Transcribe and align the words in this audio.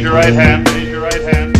Raise 0.00 0.06
your 0.06 0.14
right 0.14 0.32
hand. 0.32 0.66
Raise 0.70 0.88
your 0.88 1.02
right 1.02 1.34
hand. 1.34 1.58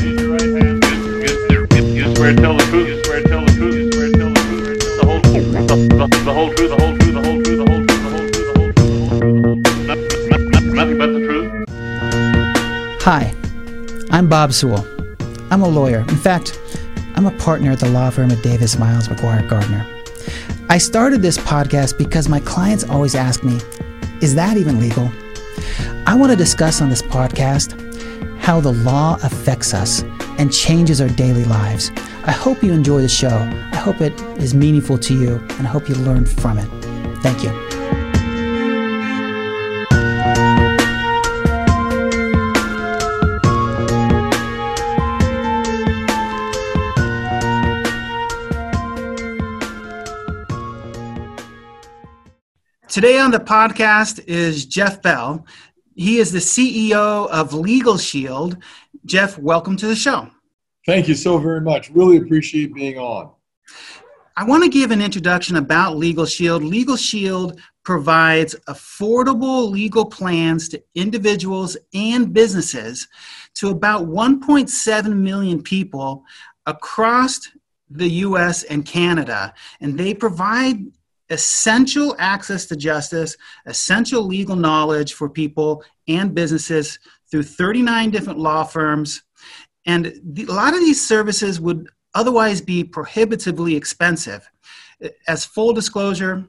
You, 1.94 2.14
swear 2.14 2.32
to 2.34 2.40
tell 2.40 2.56
the 2.56 2.64
truth. 2.70 2.88
You 2.88 3.04
swear 3.04 3.20
to 3.20 3.28
tell 3.28 3.44
the 3.44 3.52
truth. 3.52 3.74
You 3.74 3.92
swear 3.92 4.08
to 4.08 4.16
tell 4.16 4.30
the 4.32 4.40
truth. 4.40 4.80
The 4.96 5.04
whole, 5.04 5.20
truth. 5.20 6.24
The 6.24 6.32
whole 6.32 6.48
truth. 6.48 6.70
The 6.70 6.78
whole 6.80 6.96
truth. 6.96 7.12
The 7.12 7.20
whole 7.20 7.36
truth. 7.36 7.58
The 7.58 7.64
whole 7.68 7.84
truth. 7.84 8.00
The 8.00 8.16
whole 8.16 8.32
truth. 8.32 8.46
The 8.46 8.54
whole 8.56 9.60
truth. 10.56 10.72
Nothing 10.72 10.96
but 10.96 11.12
the 11.12 11.20
truth. 11.20 11.52
Hi, 13.02 13.34
I'm 14.10 14.26
Bob 14.26 14.54
Sewell. 14.54 14.86
I'm 15.50 15.60
a 15.60 15.68
lawyer. 15.68 16.00
In 16.08 16.16
fact, 16.16 16.58
I'm 17.16 17.26
a 17.26 17.36
partner 17.36 17.72
at 17.72 17.80
the 17.80 17.90
law 17.90 18.08
firm 18.08 18.30
of 18.30 18.40
Davis 18.40 18.78
Miles 18.78 19.08
McGuire 19.08 19.46
Gardner. 19.50 19.86
I 20.70 20.78
started 20.78 21.20
this 21.20 21.36
podcast 21.36 21.98
because 21.98 22.26
my 22.26 22.40
clients 22.40 22.84
always 22.84 23.14
ask 23.14 23.44
me, 23.44 23.60
is 24.22 24.34
that 24.34 24.56
even 24.56 24.80
legal? 24.80 25.12
I 26.06 26.14
want 26.14 26.32
to 26.32 26.36
discuss 26.36 26.80
on 26.80 26.88
this 26.88 27.02
podcast 27.02 27.89
how 28.40 28.60
the 28.60 28.72
law 28.72 29.18
affects 29.22 29.72
us 29.72 30.02
and 30.38 30.52
changes 30.52 31.00
our 31.00 31.08
daily 31.08 31.44
lives. 31.44 31.90
I 32.24 32.32
hope 32.32 32.62
you 32.62 32.72
enjoy 32.72 33.02
the 33.02 33.08
show. 33.08 33.28
I 33.72 33.76
hope 33.76 34.00
it 34.00 34.18
is 34.38 34.54
meaningful 34.54 34.98
to 34.98 35.14
you, 35.14 35.36
and 35.58 35.66
I 35.66 35.70
hope 35.70 35.88
you 35.88 35.94
learn 35.94 36.24
from 36.26 36.58
it. 36.58 36.68
Thank 37.22 37.44
you. 37.44 37.70
Today 52.88 53.20
on 53.20 53.30
the 53.30 53.38
podcast 53.38 54.24
is 54.26 54.66
Jeff 54.66 55.00
Bell. 55.00 55.46
He 56.00 56.16
is 56.16 56.32
the 56.32 56.38
CEO 56.38 57.28
of 57.28 57.52
Legal 57.52 57.98
Shield. 57.98 58.56
Jeff, 59.04 59.36
welcome 59.36 59.76
to 59.76 59.86
the 59.86 59.94
show. 59.94 60.30
Thank 60.86 61.08
you 61.08 61.14
so 61.14 61.36
very 61.36 61.60
much. 61.60 61.90
Really 61.90 62.16
appreciate 62.16 62.72
being 62.72 62.96
on. 62.96 63.32
I 64.34 64.44
want 64.44 64.64
to 64.64 64.70
give 64.70 64.92
an 64.92 65.02
introduction 65.02 65.56
about 65.56 65.98
Legal 65.98 66.24
Shield. 66.24 66.64
Legal 66.64 66.96
Shield 66.96 67.60
provides 67.84 68.56
affordable 68.66 69.70
legal 69.70 70.06
plans 70.06 70.70
to 70.70 70.82
individuals 70.94 71.76
and 71.92 72.32
businesses 72.32 73.06
to 73.56 73.68
about 73.68 74.06
1.7 74.06 75.14
million 75.14 75.62
people 75.62 76.24
across 76.64 77.46
the 77.90 78.08
US 78.08 78.62
and 78.62 78.86
Canada. 78.86 79.52
And 79.82 79.98
they 79.98 80.14
provide 80.14 80.78
essential 81.30 82.16
access 82.18 82.66
to 82.66 82.76
justice, 82.76 83.36
essential 83.66 84.22
legal 84.24 84.56
knowledge 84.56 85.14
for 85.14 85.28
people 85.28 85.82
and 86.08 86.34
businesses 86.34 86.98
through 87.30 87.44
39 87.44 88.10
different 88.10 88.38
law 88.38 88.64
firms. 88.64 89.22
And 89.86 90.12
the, 90.24 90.44
a 90.44 90.52
lot 90.52 90.74
of 90.74 90.80
these 90.80 91.04
services 91.04 91.60
would 91.60 91.88
otherwise 92.14 92.60
be 92.60 92.82
prohibitively 92.84 93.76
expensive. 93.76 94.48
As 95.28 95.44
full 95.44 95.72
disclosure, 95.72 96.46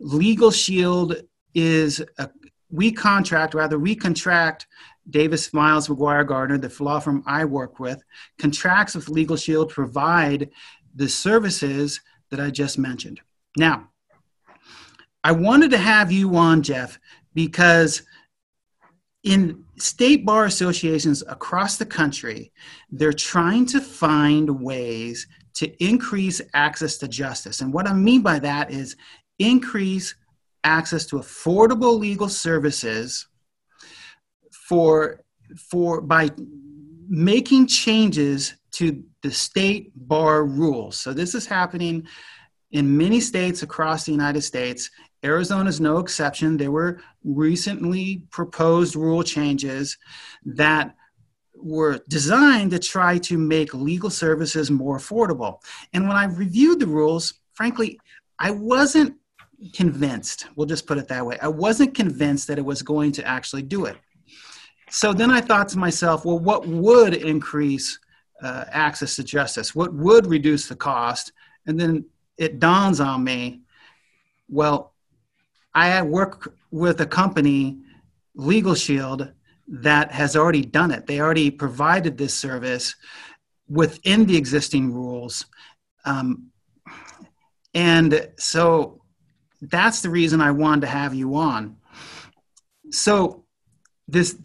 Legal 0.00 0.50
Shield 0.50 1.16
is 1.54 2.02
a, 2.18 2.28
we 2.70 2.90
contract, 2.90 3.54
rather, 3.54 3.78
we 3.78 3.94
contract 3.94 4.66
Davis 5.10 5.52
Miles 5.52 5.88
McGuire 5.88 6.26
Gardner, 6.26 6.58
the 6.58 6.74
law 6.82 6.98
firm 6.98 7.22
I 7.26 7.44
work 7.44 7.78
with, 7.78 8.02
contracts 8.38 8.94
with 8.94 9.08
Legal 9.08 9.36
Shield 9.36 9.68
to 9.68 9.74
provide 9.74 10.50
the 10.94 11.08
services 11.08 12.00
that 12.30 12.40
I 12.40 12.50
just 12.50 12.78
mentioned. 12.78 13.20
Now, 13.56 13.90
I 15.24 15.32
wanted 15.32 15.70
to 15.70 15.78
have 15.78 16.12
you 16.12 16.36
on, 16.36 16.62
Jeff, 16.62 17.00
because 17.32 18.02
in 19.22 19.64
state 19.78 20.26
bar 20.26 20.44
associations 20.44 21.24
across 21.26 21.78
the 21.78 21.86
country, 21.86 22.52
they're 22.90 23.12
trying 23.12 23.64
to 23.66 23.80
find 23.80 24.60
ways 24.60 25.26
to 25.54 25.82
increase 25.82 26.42
access 26.52 26.98
to 26.98 27.08
justice. 27.08 27.62
And 27.62 27.72
what 27.72 27.88
I 27.88 27.94
mean 27.94 28.20
by 28.20 28.38
that 28.40 28.70
is 28.70 28.96
increase 29.38 30.14
access 30.62 31.06
to 31.06 31.16
affordable 31.16 31.98
legal 31.98 32.28
services 32.28 33.26
for, 34.52 35.24
for 35.56 36.02
by 36.02 36.30
making 37.08 37.66
changes 37.66 38.54
to 38.72 39.02
the 39.22 39.30
state 39.30 39.92
bar 39.94 40.44
rules. 40.44 40.98
So 40.98 41.14
this 41.14 41.34
is 41.34 41.46
happening 41.46 42.06
in 42.72 42.96
many 42.96 43.20
states 43.20 43.62
across 43.62 44.04
the 44.04 44.12
United 44.12 44.42
States, 44.42 44.90
Arizona 45.24 45.68
is 45.68 45.80
no 45.80 45.98
exception. 45.98 46.56
There 46.56 46.70
were 46.70 47.00
recently 47.24 48.22
proposed 48.30 48.94
rule 48.94 49.22
changes 49.22 49.96
that 50.44 50.94
were 51.56 52.00
designed 52.08 52.72
to 52.72 52.78
try 52.78 53.16
to 53.18 53.38
make 53.38 53.72
legal 53.72 54.10
services 54.10 54.70
more 54.70 54.98
affordable. 54.98 55.60
And 55.92 56.06
when 56.06 56.16
I 56.16 56.24
reviewed 56.24 56.80
the 56.80 56.86
rules, 56.86 57.34
frankly, 57.54 57.98
I 58.38 58.50
wasn't 58.50 59.16
convinced. 59.72 60.46
We'll 60.56 60.66
just 60.66 60.86
put 60.86 60.98
it 60.98 61.08
that 61.08 61.24
way. 61.24 61.38
I 61.40 61.48
wasn't 61.48 61.94
convinced 61.94 62.48
that 62.48 62.58
it 62.58 62.64
was 62.64 62.82
going 62.82 63.12
to 63.12 63.26
actually 63.26 63.62
do 63.62 63.86
it. 63.86 63.96
So 64.90 65.12
then 65.12 65.30
I 65.30 65.40
thought 65.40 65.68
to 65.70 65.78
myself, 65.78 66.24
well, 66.24 66.38
what 66.38 66.66
would 66.66 67.14
increase 67.14 67.98
uh, 68.42 68.66
access 68.70 69.16
to 69.16 69.24
justice? 69.24 69.74
What 69.74 69.94
would 69.94 70.26
reduce 70.26 70.68
the 70.68 70.76
cost? 70.76 71.32
And 71.66 71.80
then 71.80 72.04
it 72.36 72.58
dawns 72.58 73.00
on 73.00 73.24
me, 73.24 73.62
well, 74.48 74.93
I 75.74 76.02
work 76.02 76.54
with 76.70 77.00
a 77.00 77.06
company, 77.06 77.78
Legal 78.34 78.74
Shield, 78.74 79.32
that 79.66 80.12
has 80.12 80.36
already 80.36 80.64
done 80.64 80.90
it. 80.90 81.06
They 81.06 81.20
already 81.20 81.50
provided 81.50 82.18
this 82.18 82.34
service 82.34 82.94
within 83.68 84.26
the 84.26 84.36
existing 84.36 84.92
rules. 84.92 85.46
Um, 86.04 86.50
and 87.72 88.28
so 88.38 89.02
that's 89.60 90.02
the 90.02 90.10
reason 90.10 90.40
I 90.40 90.50
wanted 90.50 90.82
to 90.82 90.86
have 90.88 91.14
you 91.14 91.34
on. 91.36 91.76
So 92.90 93.44
this 94.06 94.36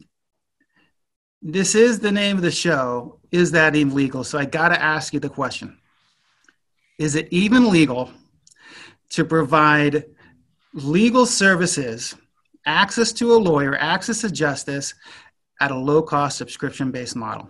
this 1.42 1.74
is 1.74 2.00
the 2.00 2.12
name 2.12 2.36
of 2.36 2.42
the 2.42 2.52
show. 2.52 3.20
Is 3.32 3.52
that 3.52 3.76
even 3.76 3.96
legal? 3.96 4.24
So 4.24 4.38
I 4.38 4.46
got 4.46 4.70
to 4.70 4.82
ask 4.82 5.14
you 5.14 5.20
the 5.20 5.30
question. 5.30 5.78
Is 6.98 7.16
it 7.16 7.28
even 7.32 7.70
legal 7.70 8.12
to 9.12 9.24
provide 9.24 10.06
legal 10.74 11.26
services, 11.26 12.16
access 12.66 13.12
to 13.14 13.34
a 13.34 13.38
lawyer, 13.38 13.76
access 13.78 14.22
to 14.22 14.32
justice 14.32 14.94
at 15.62 15.72
a 15.72 15.76
low 15.76 16.02
cost 16.02 16.38
subscription 16.38 16.92
based 16.92 17.16
model? 17.16 17.50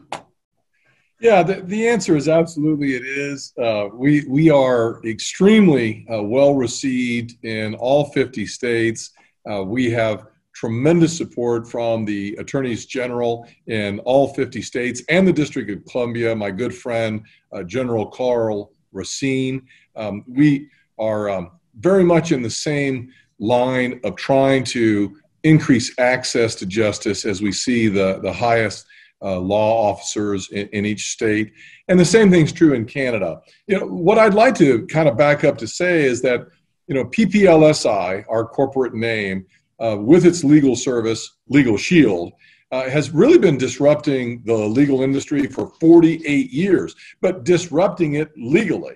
Yeah, 1.22 1.44
the, 1.44 1.62
the 1.62 1.88
answer 1.88 2.16
is 2.16 2.30
absolutely 2.30 2.96
it 2.96 3.06
is. 3.06 3.54
Uh, 3.62 3.90
we, 3.94 4.26
we 4.28 4.50
are 4.50 5.04
extremely 5.06 6.08
uh, 6.12 6.24
well 6.24 6.56
received 6.56 7.44
in 7.44 7.76
all 7.76 8.06
50 8.12 8.46
states. 8.46 9.12
Uh, 9.50 9.64
we 9.64 9.92
have 9.92 10.28
tremendous 10.54 11.16
support 11.16 11.70
from 11.70 12.06
the 12.06 12.36
attorneys 12.36 12.86
general 12.86 13.48
in 13.68 14.00
all 14.00 14.34
50 14.34 14.62
states 14.62 15.02
and 15.10 15.28
the 15.28 15.34
District 15.34 15.70
of 15.70 15.86
Columbia, 15.86 16.34
my 16.36 16.52
good 16.52 16.74
friend, 16.74 17.22
uh, 17.52 17.64
General 17.64 18.06
Karl 18.08 18.72
Racine. 18.94 19.68
Um, 19.98 20.24
we 20.28 20.70
are 20.98 21.30
um, 21.30 21.52
very 21.80 22.04
much 22.04 22.32
in 22.32 22.42
the 22.42 22.50
same 22.50 23.12
line 23.40 24.00
of 24.04 24.16
trying 24.16 24.64
to 24.64 25.16
increase 25.44 25.98
access 26.00 26.56
to 26.56 26.66
justice 26.66 27.26
as 27.26 27.42
we 27.42 27.52
see 27.52 27.88
the, 27.88 28.20
the 28.22 28.34
highest 28.34 28.86
uh, 29.22 29.40
law 29.40 29.90
officers 29.90 30.50
in, 30.52 30.68
in, 30.70 30.86
each 30.86 31.12
state. 31.12 31.52
And 31.88 32.00
the 32.00 32.06
same 32.06 32.32
thing's 32.32 32.52
true 32.54 32.74
in 32.74 32.86
Canada. 32.86 33.42
You 33.68 33.80
know, 33.80 33.86
what 33.86 34.18
I'd 34.18 34.34
like 34.34 34.56
to 34.56 34.86
kind 34.88 35.10
of 35.10 35.18
back 35.18 35.44
up 35.44 35.58
to 35.58 35.68
say 35.68 36.04
is 36.04 36.22
that, 36.22 36.48
you 36.88 36.96
know, 36.96 37.06
PPLSI, 37.06 38.26
our 38.30 38.46
corporate 38.46 38.94
name, 38.94 39.46
uh, 39.80 39.98
with 40.00 40.26
its 40.26 40.44
legal 40.44 40.76
service, 40.76 41.38
Legal 41.48 41.78
Shield, 41.78 42.34
uh, 42.72 42.90
has 42.90 43.12
really 43.12 43.38
been 43.38 43.58
disrupting 43.58 44.44
the 44.46 44.54
legal 44.54 45.02
industry 45.02 45.48
for 45.48 45.68
48 45.80 46.52
years, 46.52 46.96
but 47.22 47.44
disrupting 47.44 48.16
it 48.16 48.30
legally. 48.38 48.96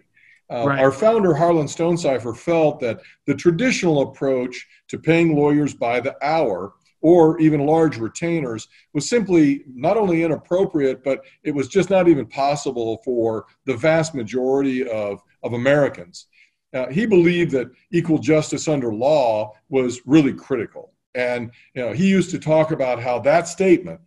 Uh, 0.53 0.67
right. 0.67 0.79
Our 0.79 0.91
founder, 0.91 1.33
Harlan 1.33 1.67
Stonecipher, 1.67 2.33
felt 2.35 2.79
that 2.81 2.99
the 3.25 3.33
traditional 3.33 4.03
approach 4.03 4.67
to 4.89 4.99
paying 4.99 5.35
lawyers 5.35 5.73
by 5.73 5.99
the 5.99 6.15
hour 6.23 6.73
or 7.01 7.39
even 7.39 7.65
large 7.65 7.97
retainers 7.97 8.67
was 8.93 9.09
simply 9.09 9.63
not 9.67 9.97
only 9.97 10.23
inappropriate, 10.23 11.03
but 11.03 11.21
it 11.43 11.51
was 11.51 11.67
just 11.67 11.89
not 11.89 12.07
even 12.07 12.25
possible 12.25 13.01
for 13.03 13.45
the 13.65 13.75
vast 13.75 14.13
majority 14.13 14.87
of, 14.87 15.21
of 15.41 15.53
Americans. 15.53 16.27
Uh, 16.73 16.87
he 16.87 17.05
believed 17.05 17.51
that 17.51 17.69
equal 17.91 18.19
justice 18.19 18.67
under 18.67 18.93
law 18.93 19.51
was 19.69 20.01
really 20.05 20.33
critical. 20.33 20.93
And 21.15 21.51
you 21.75 21.81
know, 21.81 21.93
he 21.93 22.07
used 22.07 22.31
to 22.31 22.39
talk 22.39 22.71
about 22.71 23.01
how 23.01 23.19
that 23.19 23.47
statement, 23.47 23.99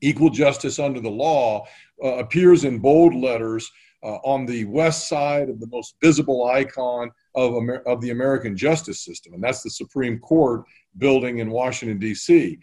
equal 0.00 0.30
justice 0.30 0.78
under 0.78 1.00
the 1.00 1.10
law, 1.10 1.66
uh, 2.02 2.16
appears 2.16 2.64
in 2.64 2.78
bold 2.78 3.14
letters 3.14 3.70
uh, 4.02 4.16
on 4.24 4.46
the 4.46 4.64
west 4.66 5.08
side 5.08 5.48
of 5.48 5.60
the 5.60 5.66
most 5.66 5.94
visible 6.02 6.46
icon 6.46 7.10
of, 7.34 7.54
Amer- 7.54 7.82
of 7.86 8.00
the 8.00 8.10
American 8.10 8.56
justice 8.56 9.04
system, 9.04 9.34
and 9.34 9.42
that's 9.42 9.62
the 9.62 9.70
Supreme 9.70 10.18
Court 10.18 10.62
building 10.98 11.38
in 11.38 11.50
Washington, 11.50 11.98
D.C. 11.98 12.58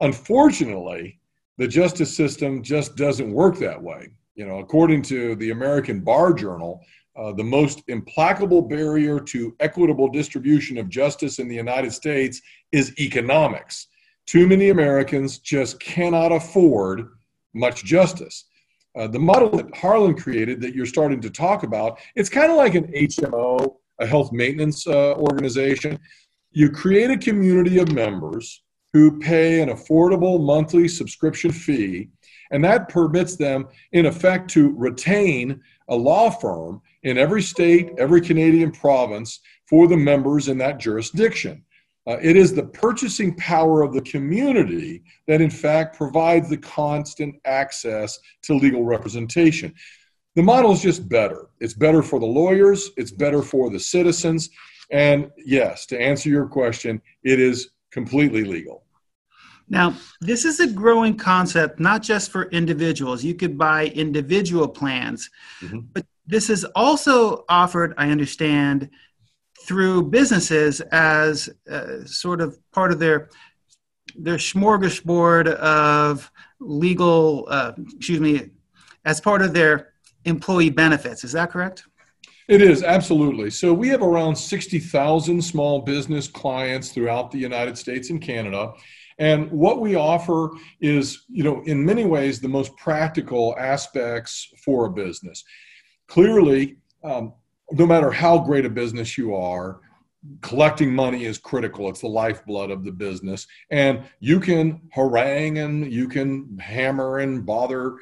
Unfortunately, 0.00 1.18
the 1.58 1.68
justice 1.68 2.14
system 2.14 2.62
just 2.62 2.96
doesn't 2.96 3.32
work 3.32 3.58
that 3.58 3.80
way. 3.80 4.08
You 4.34 4.46
know, 4.46 4.58
according 4.58 5.02
to 5.02 5.34
the 5.36 5.50
American 5.50 6.00
Bar 6.00 6.34
Journal, 6.34 6.82
uh, 7.16 7.32
the 7.32 7.44
most 7.44 7.82
implacable 7.88 8.60
barrier 8.60 9.18
to 9.18 9.56
equitable 9.60 10.08
distribution 10.08 10.76
of 10.76 10.90
justice 10.90 11.38
in 11.38 11.48
the 11.48 11.54
United 11.54 11.92
States 11.92 12.42
is 12.72 12.92
economics. 13.00 13.86
Too 14.26 14.46
many 14.46 14.68
Americans 14.68 15.38
just 15.38 15.80
cannot 15.80 16.32
afford 16.32 17.08
much 17.54 17.84
justice. 17.84 18.44
Uh, 18.96 19.06
the 19.06 19.18
model 19.18 19.50
that 19.50 19.74
Harlan 19.76 20.14
created 20.14 20.60
that 20.62 20.74
you're 20.74 20.86
starting 20.86 21.20
to 21.20 21.30
talk 21.30 21.62
about, 21.62 21.98
it's 22.14 22.30
kind 22.30 22.50
of 22.50 22.56
like 22.56 22.74
an 22.74 22.86
HMO, 22.92 23.76
a 24.00 24.06
health 24.06 24.32
maintenance 24.32 24.86
uh, 24.86 25.14
organization. 25.14 25.98
You 26.52 26.70
create 26.70 27.10
a 27.10 27.18
community 27.18 27.78
of 27.78 27.92
members 27.92 28.62
who 28.92 29.18
pay 29.18 29.60
an 29.60 29.68
affordable 29.68 30.42
monthly 30.42 30.88
subscription 30.88 31.52
fee, 31.52 32.08
and 32.50 32.64
that 32.64 32.88
permits 32.88 33.36
them, 33.36 33.68
in 33.92 34.06
effect, 34.06 34.48
to 34.50 34.74
retain 34.74 35.60
a 35.88 35.94
law 35.94 36.30
firm 36.30 36.80
in 37.02 37.18
every 37.18 37.42
state, 37.42 37.90
every 37.98 38.22
Canadian 38.22 38.72
province 38.72 39.40
for 39.68 39.86
the 39.86 39.96
members 39.96 40.48
in 40.48 40.56
that 40.58 40.78
jurisdiction. 40.78 41.62
Uh, 42.06 42.18
it 42.22 42.36
is 42.36 42.54
the 42.54 42.62
purchasing 42.62 43.34
power 43.34 43.82
of 43.82 43.92
the 43.92 44.02
community 44.02 45.02
that, 45.26 45.40
in 45.40 45.50
fact, 45.50 45.96
provides 45.96 46.48
the 46.48 46.56
constant 46.56 47.34
access 47.44 48.18
to 48.42 48.54
legal 48.54 48.84
representation. 48.84 49.74
The 50.36 50.42
model 50.42 50.72
is 50.72 50.82
just 50.82 51.08
better. 51.08 51.48
It's 51.60 51.74
better 51.74 52.02
for 52.02 52.20
the 52.20 52.26
lawyers, 52.26 52.90
it's 52.96 53.10
better 53.10 53.42
for 53.42 53.70
the 53.70 53.80
citizens. 53.80 54.50
And 54.92 55.30
yes, 55.36 55.86
to 55.86 56.00
answer 56.00 56.28
your 56.28 56.46
question, 56.46 57.02
it 57.24 57.40
is 57.40 57.70
completely 57.90 58.44
legal. 58.44 58.84
Now, 59.68 59.96
this 60.20 60.44
is 60.44 60.60
a 60.60 60.68
growing 60.68 61.16
concept, 61.16 61.80
not 61.80 62.02
just 62.02 62.30
for 62.30 62.44
individuals. 62.50 63.24
You 63.24 63.34
could 63.34 63.58
buy 63.58 63.86
individual 63.86 64.68
plans, 64.68 65.28
mm-hmm. 65.60 65.80
but 65.92 66.06
this 66.24 66.50
is 66.50 66.64
also 66.76 67.44
offered, 67.48 67.94
I 67.98 68.10
understand, 68.10 68.90
through 69.66 70.04
businesses 70.04 70.80
as 70.92 71.48
uh, 71.70 72.04
sort 72.04 72.40
of 72.40 72.58
part 72.72 72.92
of 72.92 72.98
their 72.98 73.28
their 74.18 74.36
smorgasbord 74.36 75.48
of 75.56 76.30
legal, 76.60 77.46
uh, 77.50 77.72
excuse 77.96 78.20
me, 78.20 78.50
as 79.04 79.20
part 79.20 79.42
of 79.42 79.52
their 79.52 79.92
employee 80.24 80.70
benefits. 80.70 81.22
Is 81.22 81.32
that 81.32 81.50
correct? 81.50 81.84
It 82.48 82.62
is, 82.62 82.82
absolutely. 82.82 83.50
So 83.50 83.74
we 83.74 83.88
have 83.88 84.02
around 84.02 84.36
60,000 84.36 85.42
small 85.42 85.82
business 85.82 86.28
clients 86.28 86.92
throughout 86.92 87.30
the 87.30 87.38
United 87.38 87.76
States 87.76 88.10
and 88.10 88.22
Canada. 88.22 88.72
And 89.18 89.50
what 89.50 89.80
we 89.80 89.96
offer 89.96 90.50
is, 90.80 91.24
you 91.28 91.42
know, 91.42 91.62
in 91.64 91.84
many 91.84 92.04
ways, 92.04 92.40
the 92.40 92.48
most 92.48 92.76
practical 92.76 93.56
aspects 93.58 94.48
for 94.64 94.86
a 94.86 94.90
business. 94.90 95.42
Clearly, 96.06 96.76
um, 97.02 97.34
no 97.72 97.86
matter 97.86 98.10
how 98.10 98.38
great 98.38 98.64
a 98.64 98.70
business 98.70 99.16
you 99.18 99.34
are, 99.34 99.80
collecting 100.40 100.94
money 100.94 101.24
is 101.24 101.38
critical. 101.38 101.88
It's 101.88 102.00
the 102.00 102.08
lifeblood 102.08 102.70
of 102.70 102.84
the 102.84 102.92
business. 102.92 103.46
And 103.70 104.04
you 104.20 104.40
can 104.40 104.80
harangue 104.92 105.58
and 105.58 105.92
you 105.92 106.08
can 106.08 106.58
hammer 106.58 107.18
and 107.18 107.46
bother, 107.46 107.96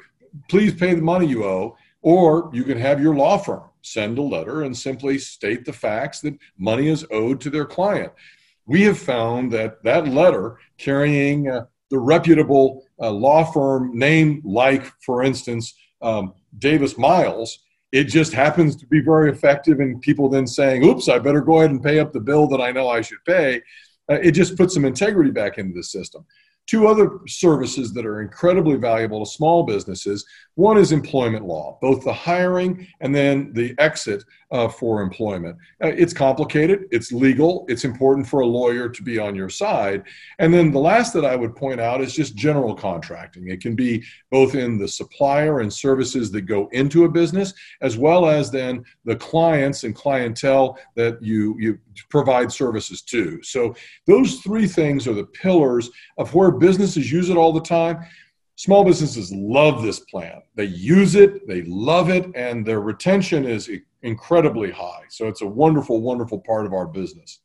please 0.49 0.73
pay 0.73 0.93
the 0.93 1.01
money 1.01 1.27
you 1.27 1.45
owe, 1.45 1.77
or 2.01 2.49
you 2.53 2.63
can 2.63 2.79
have 2.79 3.01
your 3.01 3.15
law 3.15 3.37
firm 3.37 3.63
send 3.81 4.17
a 4.17 4.21
letter 4.21 4.63
and 4.63 4.75
simply 4.75 5.19
state 5.19 5.63
the 5.63 5.73
facts 5.73 6.19
that 6.19 6.35
money 6.57 6.87
is 6.87 7.05
owed 7.11 7.39
to 7.39 7.51
their 7.51 7.65
client 7.65 8.11
we 8.65 8.81
have 8.83 8.97
found 8.97 9.51
that 9.51 9.83
that 9.83 10.07
letter 10.07 10.57
carrying 10.77 11.49
uh, 11.49 11.65
the 11.89 11.99
reputable 11.99 12.83
uh, 12.99 13.11
law 13.11 13.43
firm 13.43 13.97
name, 13.97 14.41
like, 14.43 14.85
for 15.01 15.23
instance, 15.23 15.75
um, 16.01 16.33
Davis 16.57 16.97
Miles, 16.97 17.59
it 17.91 18.05
just 18.05 18.33
happens 18.33 18.75
to 18.75 18.85
be 18.87 18.99
very 18.99 19.31
effective 19.31 19.79
in 19.79 19.99
people 19.99 20.29
then 20.29 20.47
saying, 20.47 20.83
oops, 20.83 21.07
I 21.07 21.19
better 21.19 21.41
go 21.41 21.59
ahead 21.59 21.71
and 21.71 21.83
pay 21.83 21.99
up 21.99 22.11
the 22.11 22.19
bill 22.19 22.47
that 22.47 22.61
I 22.61 22.71
know 22.71 22.89
I 22.89 23.01
should 23.01 23.23
pay. 23.25 23.61
Uh, 24.11 24.15
it 24.15 24.31
just 24.31 24.57
puts 24.57 24.73
some 24.73 24.85
integrity 24.85 25.31
back 25.31 25.57
into 25.57 25.73
the 25.73 25.83
system. 25.83 26.25
Two 26.67 26.87
other 26.87 27.19
services 27.27 27.93
that 27.93 28.05
are 28.05 28.21
incredibly 28.21 28.75
valuable 28.75 29.23
to 29.23 29.31
small 29.31 29.63
businesses 29.63 30.25
one 30.55 30.77
is 30.77 30.91
employment 30.91 31.45
law, 31.45 31.77
both 31.81 32.03
the 32.03 32.13
hiring 32.13 32.87
and 33.01 33.13
then 33.13 33.53
the 33.53 33.75
exit 33.77 34.23
uh, 34.55 34.69
for 34.69 35.01
employment. 35.01 35.57
Uh, 35.83 35.87
it's 35.87 36.13
complicated, 36.13 36.85
it's 36.89 37.11
legal, 37.11 37.65
it's 37.67 37.83
important 37.83 38.25
for 38.25 38.39
a 38.39 38.45
lawyer 38.45 38.87
to 38.87 39.03
be 39.03 39.19
on 39.19 39.35
your 39.35 39.49
side. 39.49 40.01
And 40.39 40.53
then 40.53 40.71
the 40.71 40.79
last 40.79 41.11
that 41.13 41.25
I 41.25 41.35
would 41.35 41.57
point 41.57 41.81
out 41.81 41.99
is 41.99 42.15
just 42.15 42.35
general 42.35 42.73
contracting. 42.73 43.49
It 43.49 43.59
can 43.59 43.75
be 43.75 44.01
both 44.31 44.55
in 44.55 44.77
the 44.77 44.87
supplier 44.87 45.59
and 45.59 45.71
services 45.71 46.31
that 46.31 46.43
go 46.43 46.69
into 46.71 47.03
a 47.03 47.09
business, 47.09 47.53
as 47.81 47.97
well 47.97 48.29
as 48.29 48.49
then 48.49 48.85
the 49.03 49.17
clients 49.17 49.83
and 49.83 49.93
clientele 49.93 50.77
that 50.95 51.21
you, 51.21 51.57
you 51.59 51.77
provide 52.09 52.49
services 52.49 53.01
to. 53.01 53.43
So 53.43 53.75
those 54.07 54.39
three 54.39 54.67
things 54.67 55.05
are 55.05 55.13
the 55.13 55.25
pillars 55.25 55.89
of 56.17 56.33
where 56.33 56.51
businesses 56.51 57.11
use 57.11 57.29
it 57.29 57.35
all 57.35 57.51
the 57.51 57.59
time 57.59 58.05
small 58.55 58.83
businesses 58.83 59.31
love 59.33 59.83
this 59.83 59.99
plan. 59.99 60.41
They 60.55 60.65
use 60.65 61.15
it, 61.15 61.47
they 61.47 61.63
love 61.63 62.09
it, 62.09 62.25
and 62.35 62.65
their 62.65 62.81
retention 62.81 63.45
is 63.45 63.69
incredibly 64.05 64.71
high. 64.71 65.03
So 65.09 65.27
it's 65.27 65.41
a 65.41 65.47
wonderful, 65.47 66.01
wonderful 66.01 66.39
part 66.39 66.65
of 66.65 66.73
our 66.73 66.87
business. 66.87 67.39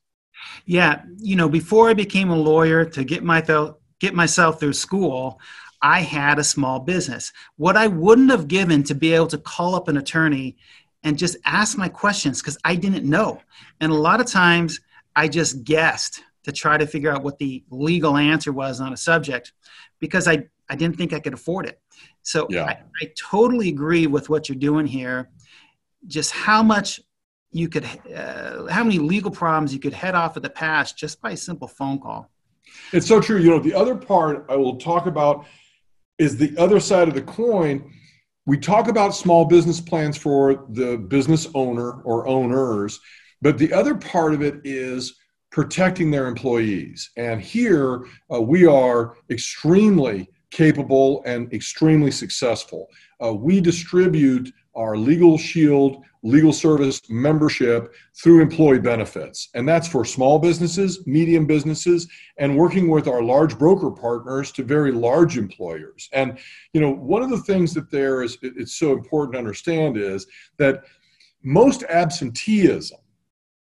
Yeah, 0.66 1.02
you 1.18 1.36
know, 1.36 1.48
before 1.48 1.88
I 1.88 1.94
became 1.94 2.30
a 2.30 2.36
lawyer 2.36 2.84
to 2.84 3.04
get 3.04 3.24
my 3.24 3.40
th- 3.40 3.72
get 3.98 4.14
myself 4.14 4.60
through 4.60 4.72
school, 4.74 5.40
I 5.82 6.00
had 6.00 6.38
a 6.38 6.44
small 6.44 6.78
business. 6.80 7.32
What 7.56 7.76
I 7.76 7.86
wouldn't 7.86 8.30
have 8.30 8.48
given 8.48 8.82
to 8.84 8.94
be 8.94 9.12
able 9.12 9.26
to 9.28 9.38
call 9.38 9.74
up 9.74 9.88
an 9.88 9.96
attorney 9.96 10.56
and 11.02 11.18
just 11.18 11.36
ask 11.44 11.76
my 11.76 11.88
questions 11.88 12.40
because 12.40 12.58
I 12.64 12.74
didn't 12.74 13.04
know. 13.04 13.40
And 13.80 13.90
a 13.90 13.94
lot 13.94 14.20
of 14.20 14.26
times 14.26 14.80
I 15.16 15.28
just 15.28 15.64
guessed 15.64 16.22
to 16.44 16.52
try 16.52 16.76
to 16.76 16.86
figure 16.86 17.10
out 17.10 17.22
what 17.22 17.38
the 17.38 17.64
legal 17.70 18.16
answer 18.16 18.52
was 18.52 18.80
on 18.80 18.92
a 18.92 18.96
subject 18.96 19.52
because 19.98 20.28
I 20.28 20.44
I 20.68 20.76
didn't 20.76 20.96
think 20.96 21.12
I 21.12 21.20
could 21.20 21.34
afford 21.34 21.66
it. 21.66 21.80
So 22.22 22.46
yeah. 22.48 22.64
I, 22.64 22.78
I 23.02 23.12
totally 23.18 23.68
agree 23.68 24.06
with 24.06 24.30
what 24.30 24.48
you're 24.48 24.56
doing 24.56 24.86
here. 24.86 25.28
Just 26.06 26.32
how 26.32 26.62
much 26.62 27.00
you 27.52 27.68
could, 27.68 27.84
uh, 28.14 28.66
how 28.66 28.84
many 28.84 28.98
legal 28.98 29.30
problems 29.30 29.72
you 29.74 29.80
could 29.80 29.92
head 29.92 30.14
off 30.14 30.36
at 30.36 30.42
the 30.42 30.50
past 30.50 30.96
just 30.96 31.20
by 31.20 31.32
a 31.32 31.36
simple 31.36 31.68
phone 31.68 31.98
call. 31.98 32.30
It's 32.92 33.06
so 33.06 33.20
true. 33.20 33.38
You 33.38 33.50
know, 33.50 33.58
the 33.58 33.74
other 33.74 33.96
part 33.96 34.46
I 34.48 34.56
will 34.56 34.76
talk 34.76 35.06
about 35.06 35.46
is 36.18 36.36
the 36.36 36.56
other 36.56 36.78
side 36.78 37.08
of 37.08 37.14
the 37.14 37.22
coin. 37.22 37.92
We 38.46 38.56
talk 38.58 38.88
about 38.88 39.14
small 39.14 39.44
business 39.44 39.80
plans 39.80 40.16
for 40.16 40.66
the 40.70 40.96
business 40.96 41.48
owner 41.54 42.00
or 42.02 42.26
owners, 42.26 43.00
but 43.42 43.58
the 43.58 43.72
other 43.72 43.94
part 43.94 44.34
of 44.34 44.42
it 44.42 44.60
is 44.64 45.16
protecting 45.50 46.10
their 46.10 46.26
employees. 46.26 47.10
And 47.16 47.40
here 47.40 48.04
uh, 48.32 48.40
we 48.40 48.66
are 48.66 49.16
extremely 49.30 50.28
capable, 50.50 51.22
and 51.26 51.52
extremely 51.52 52.10
successful. 52.10 52.88
Uh, 53.24 53.32
we 53.32 53.60
distribute 53.60 54.52
our 54.74 54.96
Legal 54.96 55.36
Shield 55.38 56.04
legal 56.22 56.52
service 56.52 57.00
membership 57.08 57.94
through 58.14 58.42
employee 58.42 58.78
benefits. 58.78 59.48
And 59.54 59.66
that's 59.66 59.88
for 59.88 60.04
small 60.04 60.38
businesses, 60.38 61.06
medium 61.06 61.46
businesses, 61.46 62.08
and 62.38 62.56
working 62.56 62.88
with 62.88 63.08
our 63.08 63.22
large 63.22 63.58
broker 63.58 63.90
partners 63.90 64.52
to 64.52 64.62
very 64.62 64.92
large 64.92 65.38
employers. 65.38 66.08
And, 66.12 66.38
you 66.72 66.80
know, 66.80 66.90
one 66.90 67.22
of 67.22 67.30
the 67.30 67.40
things 67.40 67.72
that 67.74 67.90
there 67.90 68.22
is, 68.22 68.36
it's 68.42 68.74
so 68.74 68.92
important 68.92 69.34
to 69.34 69.38
understand 69.38 69.96
is 69.96 70.26
that 70.58 70.84
most 71.42 71.84
absenteeism 71.84 72.98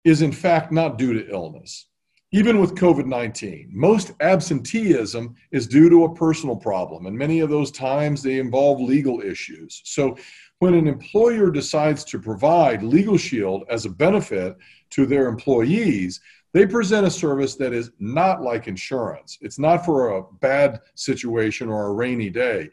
is 0.04 0.22
in 0.22 0.32
fact 0.32 0.72
not 0.72 0.98
due 0.98 1.14
to 1.14 1.30
illness 1.30 1.88
even 2.34 2.60
with 2.60 2.76
COVID 2.76 3.06
19, 3.06 3.70
most 3.72 4.12
absenteeism 4.20 5.34
is 5.52 5.66
due 5.66 5.90
to 5.90 6.04
a 6.04 6.14
personal 6.14 6.58
problem, 6.58 7.06
and 7.06 7.18
many 7.18 7.40
of 7.40 7.50
those 7.50 7.72
times 7.72 8.22
they 8.22 8.40
involve 8.40 8.82
legal 8.82 9.22
issues. 9.22 9.82
So, 9.86 10.18
when 10.60 10.74
an 10.74 10.88
employer 10.88 11.52
decides 11.52 12.04
to 12.06 12.20
provide 12.20 12.82
Legal 12.82 13.18
Shield 13.18 13.64
as 13.70 13.86
a 13.86 13.90
benefit 13.90 14.58
to 14.92 15.06
their 15.06 15.28
employees, 15.28 16.20
they 16.54 16.66
present 16.66 17.06
a 17.06 17.12
service 17.12 17.56
that 17.56 17.74
is 17.74 17.92
not 18.00 18.42
like 18.42 18.68
insurance. 18.68 19.38
It's 19.42 19.60
not 19.60 19.86
for 19.86 20.18
a 20.18 20.24
bad 20.40 20.80
situation 20.96 21.70
or 21.70 21.88
a 21.88 21.94
rainy 21.94 22.30
day. 22.30 22.70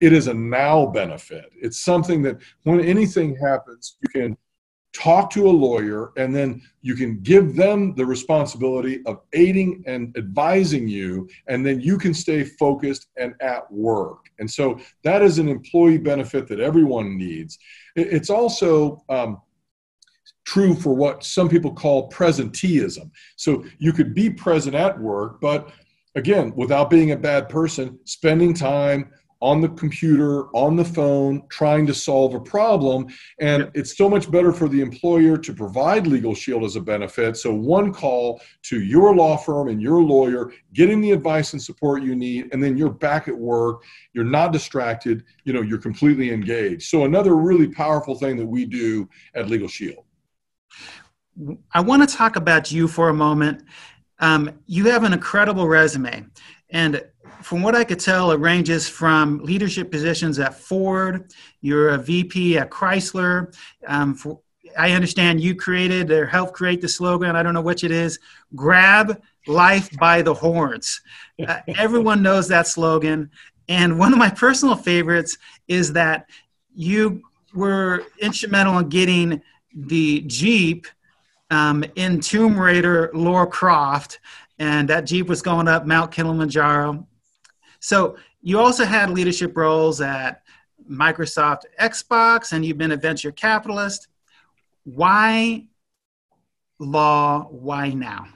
It 0.00 0.12
is 0.12 0.26
a 0.26 0.34
now 0.34 0.86
benefit. 0.86 1.50
It's 1.54 1.78
something 1.78 2.22
that 2.22 2.38
when 2.64 2.80
anything 2.80 3.36
happens, 3.36 3.96
you 4.00 4.08
can 4.08 4.36
talk 4.92 5.30
to 5.30 5.48
a 5.48 5.50
lawyer, 5.50 6.12
and 6.16 6.34
then 6.34 6.62
you 6.82 6.94
can 6.94 7.20
give 7.20 7.54
them 7.54 7.94
the 7.94 8.04
responsibility 8.04 9.02
of 9.06 9.20
aiding 9.32 9.82
and 9.86 10.16
advising 10.16 10.88
you, 10.88 11.28
and 11.46 11.64
then 11.64 11.80
you 11.80 11.98
can 11.98 12.14
stay 12.14 12.42
focused 12.44 13.08
and 13.16 13.34
at 13.40 13.70
work. 13.70 14.30
And 14.38 14.50
so 14.50 14.78
that 15.04 15.22
is 15.22 15.38
an 15.38 15.48
employee 15.48 15.98
benefit 15.98 16.48
that 16.48 16.60
everyone 16.60 17.18
needs. 17.18 17.58
It's 17.96 18.30
also 18.30 19.04
um, 19.08 19.40
true 20.44 20.74
for 20.74 20.94
what 20.94 21.24
some 21.24 21.48
people 21.48 21.72
call 21.72 22.10
presenteeism. 22.10 23.10
So 23.36 23.64
you 23.78 23.92
could 23.92 24.14
be 24.14 24.30
present 24.30 24.74
at 24.74 24.98
work, 24.98 25.40
but 25.40 25.70
again, 26.14 26.52
without 26.56 26.90
being 26.90 27.12
a 27.12 27.16
bad 27.16 27.48
person, 27.48 27.98
spending 28.04 28.54
time 28.54 29.10
on 29.40 29.60
the 29.60 29.68
computer, 29.68 30.46
on 30.48 30.74
the 30.74 30.84
phone, 30.84 31.42
trying 31.48 31.86
to 31.86 31.94
solve 31.94 32.34
a 32.34 32.40
problem. 32.40 33.06
And 33.38 33.70
it's 33.74 33.96
so 33.96 34.08
much 34.08 34.30
better 34.30 34.52
for 34.52 34.68
the 34.68 34.80
employer 34.80 35.36
to 35.36 35.54
provide 35.54 36.06
Legal 36.06 36.34
Shield 36.34 36.64
as 36.64 36.76
a 36.76 36.80
benefit. 36.80 37.36
So, 37.36 37.54
one 37.54 37.92
call 37.92 38.40
to 38.64 38.80
your 38.80 39.14
law 39.14 39.36
firm 39.36 39.68
and 39.68 39.80
your 39.80 40.02
lawyer, 40.02 40.52
getting 40.72 41.00
the 41.00 41.12
advice 41.12 41.52
and 41.52 41.62
support 41.62 42.02
you 42.02 42.16
need, 42.16 42.48
and 42.52 42.62
then 42.62 42.76
you're 42.76 42.90
back 42.90 43.28
at 43.28 43.36
work. 43.36 43.84
You're 44.12 44.24
not 44.24 44.52
distracted. 44.52 45.24
You 45.44 45.52
know, 45.52 45.62
you're 45.62 45.78
completely 45.78 46.32
engaged. 46.32 46.88
So, 46.88 47.04
another 47.04 47.36
really 47.36 47.68
powerful 47.68 48.16
thing 48.16 48.36
that 48.38 48.46
we 48.46 48.64
do 48.64 49.08
at 49.34 49.48
Legal 49.48 49.68
Shield. 49.68 50.04
I 51.72 51.80
want 51.80 52.08
to 52.08 52.16
talk 52.16 52.34
about 52.34 52.72
you 52.72 52.88
for 52.88 53.08
a 53.10 53.14
moment. 53.14 53.62
Um, 54.18 54.58
you 54.66 54.90
have 54.90 55.04
an 55.04 55.12
incredible 55.12 55.68
resume. 55.68 56.26
And 56.70 57.02
from 57.42 57.62
what 57.62 57.74
I 57.74 57.84
could 57.84 58.00
tell, 58.00 58.30
it 58.30 58.40
ranges 58.40 58.88
from 58.88 59.38
leadership 59.38 59.90
positions 59.90 60.38
at 60.38 60.54
Ford, 60.54 61.32
you're 61.60 61.90
a 61.90 61.98
VP 61.98 62.58
at 62.58 62.70
Chrysler. 62.70 63.54
Um, 63.86 64.14
for, 64.14 64.40
I 64.76 64.92
understand 64.92 65.40
you 65.40 65.54
created 65.54 66.10
or 66.10 66.26
helped 66.26 66.54
create 66.54 66.80
the 66.80 66.88
slogan, 66.88 67.36
I 67.36 67.42
don't 67.42 67.54
know 67.54 67.60
which 67.60 67.84
it 67.84 67.90
is 67.90 68.18
grab 68.54 69.20
life 69.46 69.90
by 69.98 70.22
the 70.22 70.34
horns. 70.34 71.00
Uh, 71.46 71.60
everyone 71.76 72.22
knows 72.22 72.48
that 72.48 72.66
slogan. 72.66 73.30
And 73.68 73.98
one 73.98 74.12
of 74.12 74.18
my 74.18 74.30
personal 74.30 74.76
favorites 74.76 75.36
is 75.66 75.92
that 75.94 76.28
you 76.74 77.22
were 77.54 78.04
instrumental 78.20 78.78
in 78.78 78.88
getting 78.88 79.42
the 79.74 80.22
Jeep 80.22 80.86
um, 81.50 81.84
in 81.96 82.20
Tomb 82.20 82.58
Raider 82.58 83.10
Lara 83.14 83.46
Croft, 83.46 84.20
and 84.58 84.88
that 84.88 85.02
Jeep 85.02 85.28
was 85.28 85.42
going 85.42 85.68
up 85.68 85.86
Mount 85.86 86.12
Kilimanjaro. 86.12 87.06
So 87.80 88.16
you 88.42 88.58
also 88.58 88.84
had 88.84 89.10
leadership 89.10 89.56
roles 89.56 90.00
at 90.00 90.42
Microsoft 90.90 91.62
Xbox, 91.80 92.52
and 92.52 92.64
you've 92.64 92.78
been 92.78 92.92
a 92.92 92.96
venture 92.96 93.32
capitalist. 93.32 94.08
Why 94.84 95.66
law? 96.78 97.48
Why 97.50 97.90
now? 97.90 98.26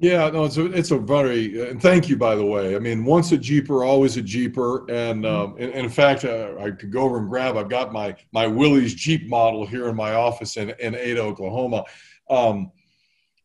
Yeah, 0.00 0.30
no, 0.30 0.44
it's 0.44 0.56
a, 0.56 0.64
it's 0.72 0.92
a 0.92 0.98
very, 0.98 1.68
and 1.68 1.80
thank 1.80 2.08
you, 2.08 2.16
by 2.16 2.34
the 2.34 2.44
way. 2.44 2.74
I 2.74 2.78
mean, 2.78 3.04
once 3.04 3.32
a 3.32 3.38
Jeeper, 3.38 3.84
always 3.84 4.16
a 4.16 4.22
Jeeper. 4.22 4.90
And, 4.90 5.24
mm-hmm. 5.24 5.26
um, 5.26 5.56
and, 5.58 5.72
and, 5.74 5.84
in 5.84 5.90
fact, 5.90 6.24
uh, 6.24 6.54
I 6.58 6.70
could 6.70 6.90
go 6.90 7.02
over 7.02 7.18
and 7.18 7.28
grab, 7.28 7.58
I've 7.58 7.68
got 7.68 7.92
my, 7.92 8.16
my 8.32 8.46
Willys 8.46 8.94
Jeep 8.94 9.28
model 9.28 9.66
here 9.66 9.88
in 9.90 9.96
my 9.96 10.14
office 10.14 10.56
in, 10.56 10.72
in 10.80 10.94
Ada, 10.94 11.20
Oklahoma. 11.20 11.84
Um, 12.30 12.72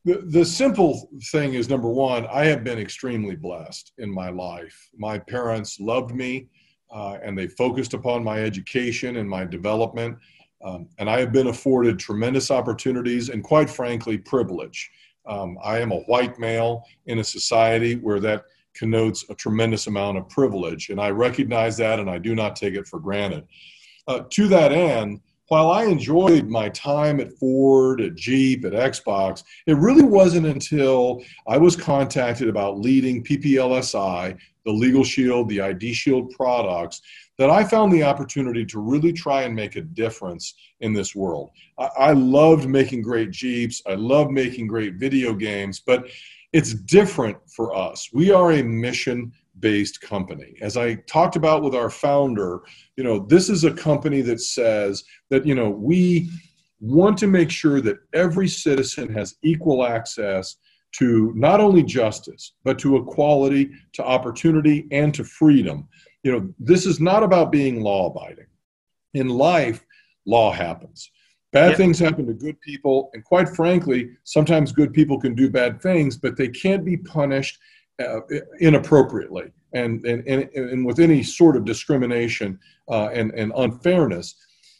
the, 0.05 0.45
simple 0.45 1.09
thing 1.31 1.55
is 1.55 1.67
number 1.67 1.89
one, 1.89 2.27
I 2.27 2.45
have 2.45 2.63
been 2.63 2.77
extremely 2.77 3.35
blessed 3.35 3.93
in 3.97 4.09
my 4.09 4.29
life. 4.29 4.89
My 4.95 5.17
parents 5.17 5.79
loved 5.79 6.13
me 6.13 6.47
uh, 6.91 7.17
and 7.23 7.37
they 7.37 7.47
focused 7.47 7.95
upon 7.95 8.23
my 8.23 8.39
education 8.39 9.17
and 9.17 9.27
my 9.27 9.45
development. 9.45 10.17
Um, 10.63 10.87
and 10.99 11.09
I 11.09 11.19
have 11.19 11.31
been 11.31 11.47
afforded 11.47 11.97
tremendous 11.97 12.51
opportunities 12.51 13.29
and, 13.29 13.43
quite 13.43 13.69
frankly, 13.69 14.17
privilege. 14.17 14.89
Um, 15.25 15.57
I 15.63 15.79
am 15.79 15.91
a 15.91 16.01
white 16.01 16.37
male 16.37 16.83
in 17.07 17.19
a 17.19 17.23
society 17.23 17.95
where 17.95 18.19
that 18.19 18.43
connotes 18.75 19.25
a 19.29 19.35
tremendous 19.35 19.87
amount 19.87 20.17
of 20.17 20.29
privilege. 20.29 20.89
And 20.89 21.01
I 21.01 21.09
recognize 21.09 21.77
that 21.77 21.99
and 21.99 22.09
I 22.09 22.19
do 22.19 22.35
not 22.35 22.55
take 22.55 22.75
it 22.75 22.87
for 22.87 22.99
granted. 22.99 23.45
Uh, 24.07 24.21
to 24.29 24.47
that 24.49 24.71
end, 24.71 25.21
while 25.47 25.69
I 25.69 25.85
enjoyed 25.85 26.47
my 26.47 26.69
time 26.69 27.19
at 27.19 27.31
Ford, 27.33 28.01
at 28.01 28.15
Jeep, 28.15 28.65
at 28.65 28.73
Xbox, 28.73 29.43
it 29.67 29.77
really 29.77 30.03
wasn't 30.03 30.47
until 30.47 31.23
I 31.47 31.57
was 31.57 31.75
contacted 31.75 32.49
about 32.49 32.79
leading 32.79 33.23
PPLSI, 33.23 34.37
the 34.65 34.71
Legal 34.71 35.03
Shield, 35.03 35.49
the 35.49 35.61
ID 35.61 35.93
Shield 35.93 36.31
products, 36.31 37.01
that 37.37 37.49
I 37.49 37.63
found 37.63 37.91
the 37.91 38.03
opportunity 38.03 38.65
to 38.65 38.79
really 38.79 39.13
try 39.13 39.43
and 39.43 39.55
make 39.55 39.75
a 39.75 39.81
difference 39.81 40.55
in 40.79 40.93
this 40.93 41.13
world. 41.13 41.51
I, 41.77 41.89
I 41.97 42.11
loved 42.13 42.67
making 42.67 43.03
great 43.03 43.31
Jeeps, 43.31 43.81
I 43.85 43.95
loved 43.95 44.31
making 44.31 44.67
great 44.67 44.95
video 44.95 45.33
games, 45.33 45.79
but 45.79 46.07
it's 46.53 46.73
different 46.73 47.37
for 47.53 47.75
us. 47.75 48.09
We 48.13 48.31
are 48.31 48.53
a 48.53 48.63
mission 48.63 49.33
based 49.59 50.01
company. 50.01 50.55
As 50.61 50.77
I 50.77 50.95
talked 51.07 51.35
about 51.35 51.63
with 51.63 51.75
our 51.75 51.89
founder, 51.89 52.61
you 52.97 53.03
know, 53.03 53.19
this 53.19 53.49
is 53.49 53.63
a 53.63 53.73
company 53.73 54.21
that 54.21 54.41
says 54.41 55.03
that, 55.29 55.45
you 55.45 55.55
know, 55.55 55.69
we 55.69 56.29
want 56.79 57.17
to 57.19 57.27
make 57.27 57.49
sure 57.49 57.81
that 57.81 57.97
every 58.13 58.47
citizen 58.47 59.11
has 59.13 59.35
equal 59.43 59.85
access 59.85 60.57
to 60.97 61.33
not 61.35 61.59
only 61.59 61.83
justice, 61.83 62.53
but 62.63 62.79
to 62.79 62.95
equality, 62.97 63.69
to 63.93 64.03
opportunity, 64.03 64.87
and 64.91 65.13
to 65.13 65.23
freedom. 65.23 65.87
You 66.23 66.31
know, 66.31 66.53
this 66.59 66.85
is 66.85 66.99
not 66.99 67.23
about 67.23 67.51
being 67.51 67.81
law 67.81 68.07
abiding. 68.07 68.47
In 69.13 69.27
life, 69.27 69.83
law 70.25 70.51
happens. 70.51 71.11
Bad 71.51 71.69
yep. 71.69 71.77
things 71.77 71.99
happen 71.99 72.27
to 72.27 72.33
good 72.33 72.59
people, 72.61 73.09
and 73.13 73.23
quite 73.23 73.49
frankly, 73.49 74.09
sometimes 74.23 74.71
good 74.71 74.93
people 74.93 75.19
can 75.19 75.35
do 75.35 75.49
bad 75.49 75.81
things, 75.81 76.17
but 76.17 76.35
they 76.35 76.49
can't 76.49 76.83
be 76.83 76.97
punished 76.97 77.57
uh, 77.99 78.19
inappropriately 78.59 79.51
and, 79.73 80.03
and, 80.05 80.25
and, 80.27 80.49
and 80.53 80.85
with 80.85 80.99
any 80.99 81.23
sort 81.23 81.55
of 81.55 81.65
discrimination 81.65 82.59
uh, 82.89 83.09
and, 83.13 83.31
and 83.31 83.51
unfairness. 83.55 84.35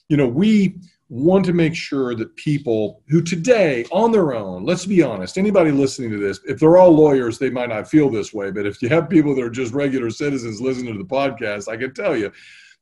You 0.09 0.17
know, 0.17 0.27
we 0.27 0.75
want 1.09 1.45
to 1.45 1.53
make 1.53 1.75
sure 1.75 2.15
that 2.15 2.35
people 2.35 3.03
who 3.07 3.21
today, 3.21 3.85
on 3.91 4.11
their 4.11 4.33
own, 4.33 4.65
let's 4.65 4.85
be 4.85 5.03
honest, 5.03 5.37
anybody 5.37 5.71
listening 5.71 6.09
to 6.11 6.17
this, 6.17 6.39
if 6.45 6.59
they're 6.59 6.77
all 6.77 6.91
lawyers, 6.91 7.37
they 7.37 7.49
might 7.49 7.69
not 7.69 7.87
feel 7.87 8.09
this 8.09 8.33
way. 8.33 8.51
But 8.51 8.65
if 8.65 8.81
you 8.81 8.89
have 8.89 9.09
people 9.09 9.35
that 9.35 9.43
are 9.43 9.49
just 9.49 9.73
regular 9.73 10.09
citizens 10.09 10.61
listening 10.61 10.93
to 10.93 10.99
the 10.99 11.05
podcast, 11.05 11.71
I 11.71 11.77
can 11.77 11.93
tell 11.93 12.15
you, 12.15 12.31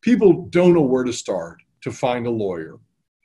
people 0.02 0.48
don't 0.50 0.74
know 0.74 0.82
where 0.82 1.04
to 1.04 1.14
start 1.14 1.62
to 1.82 1.92
find 1.92 2.26
a 2.26 2.32
lawyer. 2.32 2.78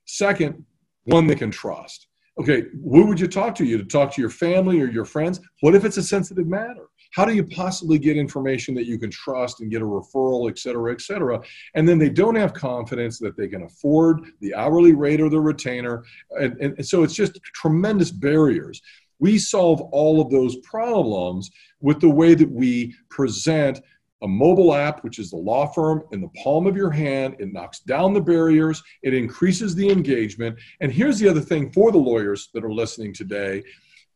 Second, 0.06 0.64
one 1.04 1.26
they 1.26 1.36
can 1.36 1.50
trust. 1.50 2.08
Okay, 2.40 2.64
who 2.84 3.06
would 3.06 3.18
you 3.18 3.28
talk 3.28 3.54
to? 3.56 3.64
You 3.64 3.78
to 3.78 3.84
talk 3.84 4.12
to 4.14 4.20
your 4.20 4.30
family 4.30 4.80
or 4.80 4.86
your 4.86 5.04
friends? 5.04 5.40
What 5.60 5.74
if 5.74 5.84
it's 5.84 5.96
a 5.96 6.02
sensitive 6.02 6.46
matter? 6.46 6.86
How 7.10 7.24
do 7.24 7.34
you 7.34 7.44
possibly 7.44 7.98
get 7.98 8.16
information 8.16 8.74
that 8.74 8.86
you 8.86 8.98
can 8.98 9.10
trust 9.10 9.60
and 9.60 9.70
get 9.70 9.82
a 9.82 9.84
referral, 9.84 10.50
et 10.50 10.58
cetera, 10.58 10.92
et 10.92 11.00
cetera? 11.00 11.40
And 11.74 11.88
then 11.88 11.98
they 11.98 12.10
don't 12.10 12.34
have 12.34 12.52
confidence 12.52 13.18
that 13.20 13.36
they 13.36 13.48
can 13.48 13.62
afford 13.62 14.20
the 14.40 14.54
hourly 14.54 14.92
rate 14.92 15.20
or 15.20 15.30
the 15.30 15.40
retainer. 15.40 16.04
And, 16.30 16.56
and, 16.60 16.86
so 16.86 17.02
it's 17.02 17.14
just 17.14 17.40
tremendous 17.54 18.10
barriers. 18.10 18.82
We 19.20 19.38
solve 19.38 19.80
all 19.92 20.20
of 20.20 20.30
those 20.30 20.56
problems 20.56 21.50
with 21.80 22.00
the 22.00 22.10
way 22.10 22.34
that 22.34 22.50
we 22.50 22.94
present 23.10 23.80
a 24.22 24.28
mobile 24.28 24.74
app, 24.74 25.04
which 25.04 25.18
is 25.18 25.30
the 25.30 25.36
law 25.36 25.66
firm 25.66 26.02
in 26.12 26.20
the 26.20 26.28
palm 26.42 26.66
of 26.66 26.76
your 26.76 26.90
hand. 26.90 27.36
It 27.38 27.52
knocks 27.52 27.80
down 27.80 28.12
the 28.12 28.20
barriers, 28.20 28.82
it 29.02 29.14
increases 29.14 29.74
the 29.74 29.88
engagement. 29.88 30.58
And 30.80 30.92
here's 30.92 31.18
the 31.18 31.28
other 31.28 31.40
thing 31.40 31.70
for 31.72 31.92
the 31.92 31.98
lawyers 31.98 32.50
that 32.54 32.64
are 32.64 32.72
listening 32.72 33.14
today 33.14 33.62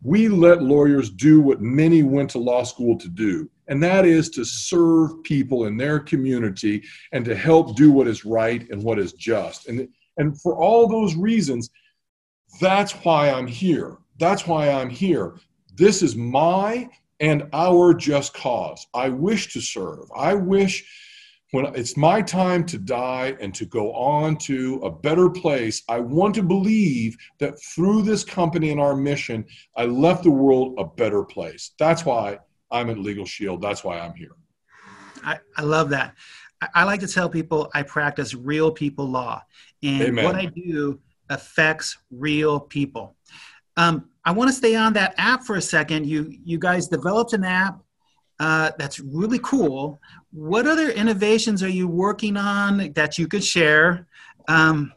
we 0.03 0.29
let 0.29 0.63
lawyers 0.63 1.11
do 1.11 1.41
what 1.41 1.61
many 1.61 2.03
went 2.03 2.31
to 2.31 2.39
law 2.39 2.65
school 2.65 2.99
to 2.99 3.09
do, 3.09 3.49
and 3.69 3.83
that 3.83 4.05
is 4.05 4.29
to 4.31 4.45
serve 4.45 5.23
people 5.23 5.67
in 5.67 5.77
their 5.77 6.01
community 6.01 6.83
and 7.13 7.25
to 7.25 7.37
help 7.37 7.77
do 7.77 7.93
what 7.93 8.09
is 8.09 8.25
right 8.25 8.69
and 8.71 8.83
what 8.83 8.99
is 8.99 9.13
just. 9.13 9.69
And, 9.69 9.89
and 10.17 10.41
for 10.41 10.57
all 10.57 10.89
those 10.89 11.15
reasons, 11.15 11.71
that's 12.61 12.93
why 13.05 13.31
I'm 13.31 13.47
here. 13.47 13.97
That's 14.19 14.47
why 14.47 14.71
I'm 14.71 14.91
here. 14.91 15.35
This 15.75 16.03
is 16.03 16.17
my 16.17 16.89
and 17.21 17.49
our 17.53 17.95
just 17.95 18.35
cause. 18.35 18.87
I 18.93 19.09
wish 19.09 19.53
to 19.53 19.61
serve. 19.61 20.11
I 20.15 20.35
wish 20.35 20.85
when 21.53 21.67
it's 21.77 21.99
my 21.99 22.23
time 22.23 22.65
to 22.65 22.79
die 22.79 23.37
and 23.39 23.55
to 23.55 23.67
go 23.67 23.93
on 23.93 24.37
to 24.39 24.81
a 24.83 24.91
better 24.91 25.29
place, 25.29 25.83
I 25.87 26.01
want 26.01 26.35
to 26.37 26.43
believe 26.43 27.17
that 27.39 27.63
through 27.63 28.03
this 28.03 28.25
company 28.25 28.71
and 28.71 28.81
our 28.81 28.97
mission, 28.97 29.45
I 29.77 29.85
left 29.85 30.25
the 30.25 30.31
world 30.31 30.75
a 30.79 30.85
better 30.85 31.23
place. 31.23 31.73
That's 31.79 32.07
why 32.07 32.39
I'm 32.71 32.89
at 32.89 32.99
Legal 32.99 33.27
Shield. 33.27 33.61
That's 33.61 33.85
why 33.85 33.99
I'm 34.01 34.15
here. 34.15 34.33
I, 35.23 35.39
I 35.59 35.63
love 35.63 35.91
that. 35.91 36.15
I, 36.63 36.69
I 36.75 36.85
like 36.85 37.01
to 37.01 37.07
tell 37.07 37.29
people 37.29 37.71
I 37.75 37.83
practice 37.83 38.35
real 38.35 38.71
people 38.73 39.07
law, 39.07 39.43
and 39.83 40.03
Amen. 40.03 40.25
what 40.25 40.37
I 40.37 40.47
do 40.47 40.99
affects 41.29 41.99
real 42.11 42.61
people. 42.61 43.15
Um, 43.77 44.09
I 44.25 44.33
want 44.33 44.49
to 44.49 44.55
stay 44.55 44.75
on 44.75 44.95
that 44.95 45.15
app 45.19 45.43
for 45.43 45.57
a 45.57 45.63
second. 45.63 46.07
You 46.07 46.35
you 46.45 46.59
guys 46.59 46.89
developed 46.89 47.35
an 47.35 47.45
app 47.45 47.82
uh, 48.43 48.73
that's 48.77 48.99
really 48.99 49.39
cool. 49.39 50.01
What 50.33 50.67
other 50.67 50.91
innovations 50.91 51.63
are 51.63 51.69
you 51.69 51.87
working 51.87 52.37
on 52.37 52.93
that 52.95 53.17
you 53.17 53.29
could 53.29 53.45
share 53.45 54.09
um, 54.49 54.93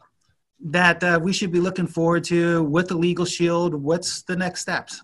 that 0.64 1.04
uh, 1.04 1.20
we 1.22 1.32
should 1.32 1.52
be 1.52 1.60
looking 1.60 1.86
forward 1.86 2.24
to 2.24 2.64
with 2.64 2.88
the 2.88 2.96
Legal 2.96 3.24
Shield? 3.24 3.72
What's 3.72 4.22
the 4.22 4.34
next 4.34 4.62
steps? 4.62 5.00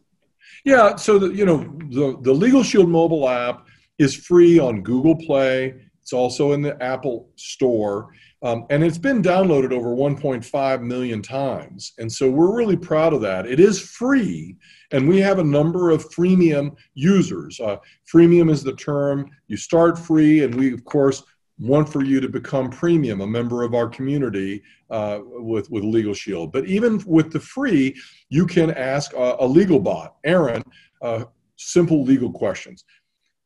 Yeah, 0.64 0.96
so 0.96 1.20
the, 1.20 1.28
you 1.28 1.46
know 1.46 1.58
the 1.90 2.18
the 2.22 2.32
Legal 2.32 2.64
Shield 2.64 2.88
mobile 2.88 3.28
app 3.28 3.68
is 3.98 4.12
free 4.12 4.58
on 4.58 4.82
Google 4.82 5.14
Play 5.14 5.74
It's 6.00 6.12
also 6.12 6.50
in 6.50 6.62
the 6.62 6.74
Apple 6.82 7.28
Store. 7.36 8.08
Um, 8.42 8.66
and 8.70 8.82
it's 8.82 8.98
been 8.98 9.22
downloaded 9.22 9.72
over 9.72 9.90
1.5 9.90 10.82
million 10.82 11.22
times. 11.22 11.92
And 11.98 12.10
so 12.10 12.28
we're 12.28 12.56
really 12.56 12.76
proud 12.76 13.12
of 13.12 13.20
that. 13.20 13.46
It 13.46 13.60
is 13.60 13.80
free, 13.80 14.56
and 14.90 15.08
we 15.08 15.20
have 15.20 15.38
a 15.38 15.44
number 15.44 15.90
of 15.90 16.10
freemium 16.10 16.76
users. 16.94 17.60
Uh, 17.60 17.76
freemium 18.12 18.50
is 18.50 18.64
the 18.64 18.74
term. 18.74 19.30
You 19.46 19.56
start 19.56 19.96
free, 19.96 20.42
and 20.42 20.54
we, 20.54 20.72
of 20.72 20.84
course, 20.84 21.22
want 21.58 21.88
for 21.88 22.02
you 22.02 22.20
to 22.20 22.28
become 22.28 22.68
premium, 22.68 23.20
a 23.20 23.26
member 23.26 23.62
of 23.62 23.74
our 23.74 23.88
community 23.88 24.62
uh, 24.90 25.20
with, 25.22 25.70
with 25.70 25.84
Legal 25.84 26.14
Shield. 26.14 26.52
But 26.52 26.66
even 26.66 27.00
with 27.06 27.30
the 27.32 27.38
free, 27.38 27.94
you 28.28 28.46
can 28.46 28.72
ask 28.72 29.12
a, 29.14 29.36
a 29.38 29.46
legal 29.46 29.78
bot, 29.78 30.16
Aaron, 30.24 30.64
uh, 31.00 31.24
simple 31.56 32.02
legal 32.02 32.32
questions. 32.32 32.84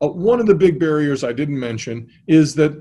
Uh, 0.01 0.09
one 0.09 0.41
of 0.41 0.47
the 0.47 0.55
big 0.55 0.79
barriers 0.79 1.25
I 1.25 1.33
didn't 1.33 1.59
mention 1.59 2.09
is 2.27 2.55
that 2.55 2.73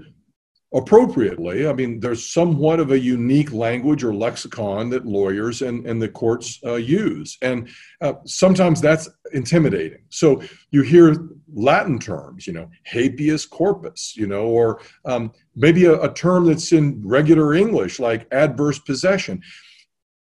appropriately. 0.75 1.67
I 1.67 1.74
mean, 1.74 2.01
there's 2.01 2.29
somewhat 2.29 2.82
of 2.82 2.91
a 2.91 3.00
unique 3.00 3.53
language 3.53 4.03
or 4.03 4.13
lexicon 4.13 4.89
that 4.89 5.05
lawyers 5.05 5.62
and, 5.62 5.88
and 5.88 6.01
the 6.01 6.10
courts 6.10 6.60
uh, 6.65 6.75
use. 6.75 7.38
And 7.41 7.70
uh, 8.01 8.15
sometimes 8.25 8.82
that's 8.82 9.10
intimidating. 9.34 10.03
So 10.10 10.44
you 10.72 10.82
hear 10.82 11.29
Latin 11.53 11.98
terms, 11.98 12.46
you 12.46 12.51
know, 12.53 12.70
habeas 12.84 13.46
corpus, 13.46 14.15
you 14.17 14.27
know, 14.27 14.48
or 14.48 14.82
um, 15.05 15.32
maybe 15.55 15.86
a, 15.86 16.01
a 16.01 16.13
term 16.13 16.46
that's 16.46 16.74
in 16.74 17.01
regular 17.08 17.53
English 17.53 18.00
like 18.00 18.27
adverse 18.34 18.77
possession. 18.77 19.41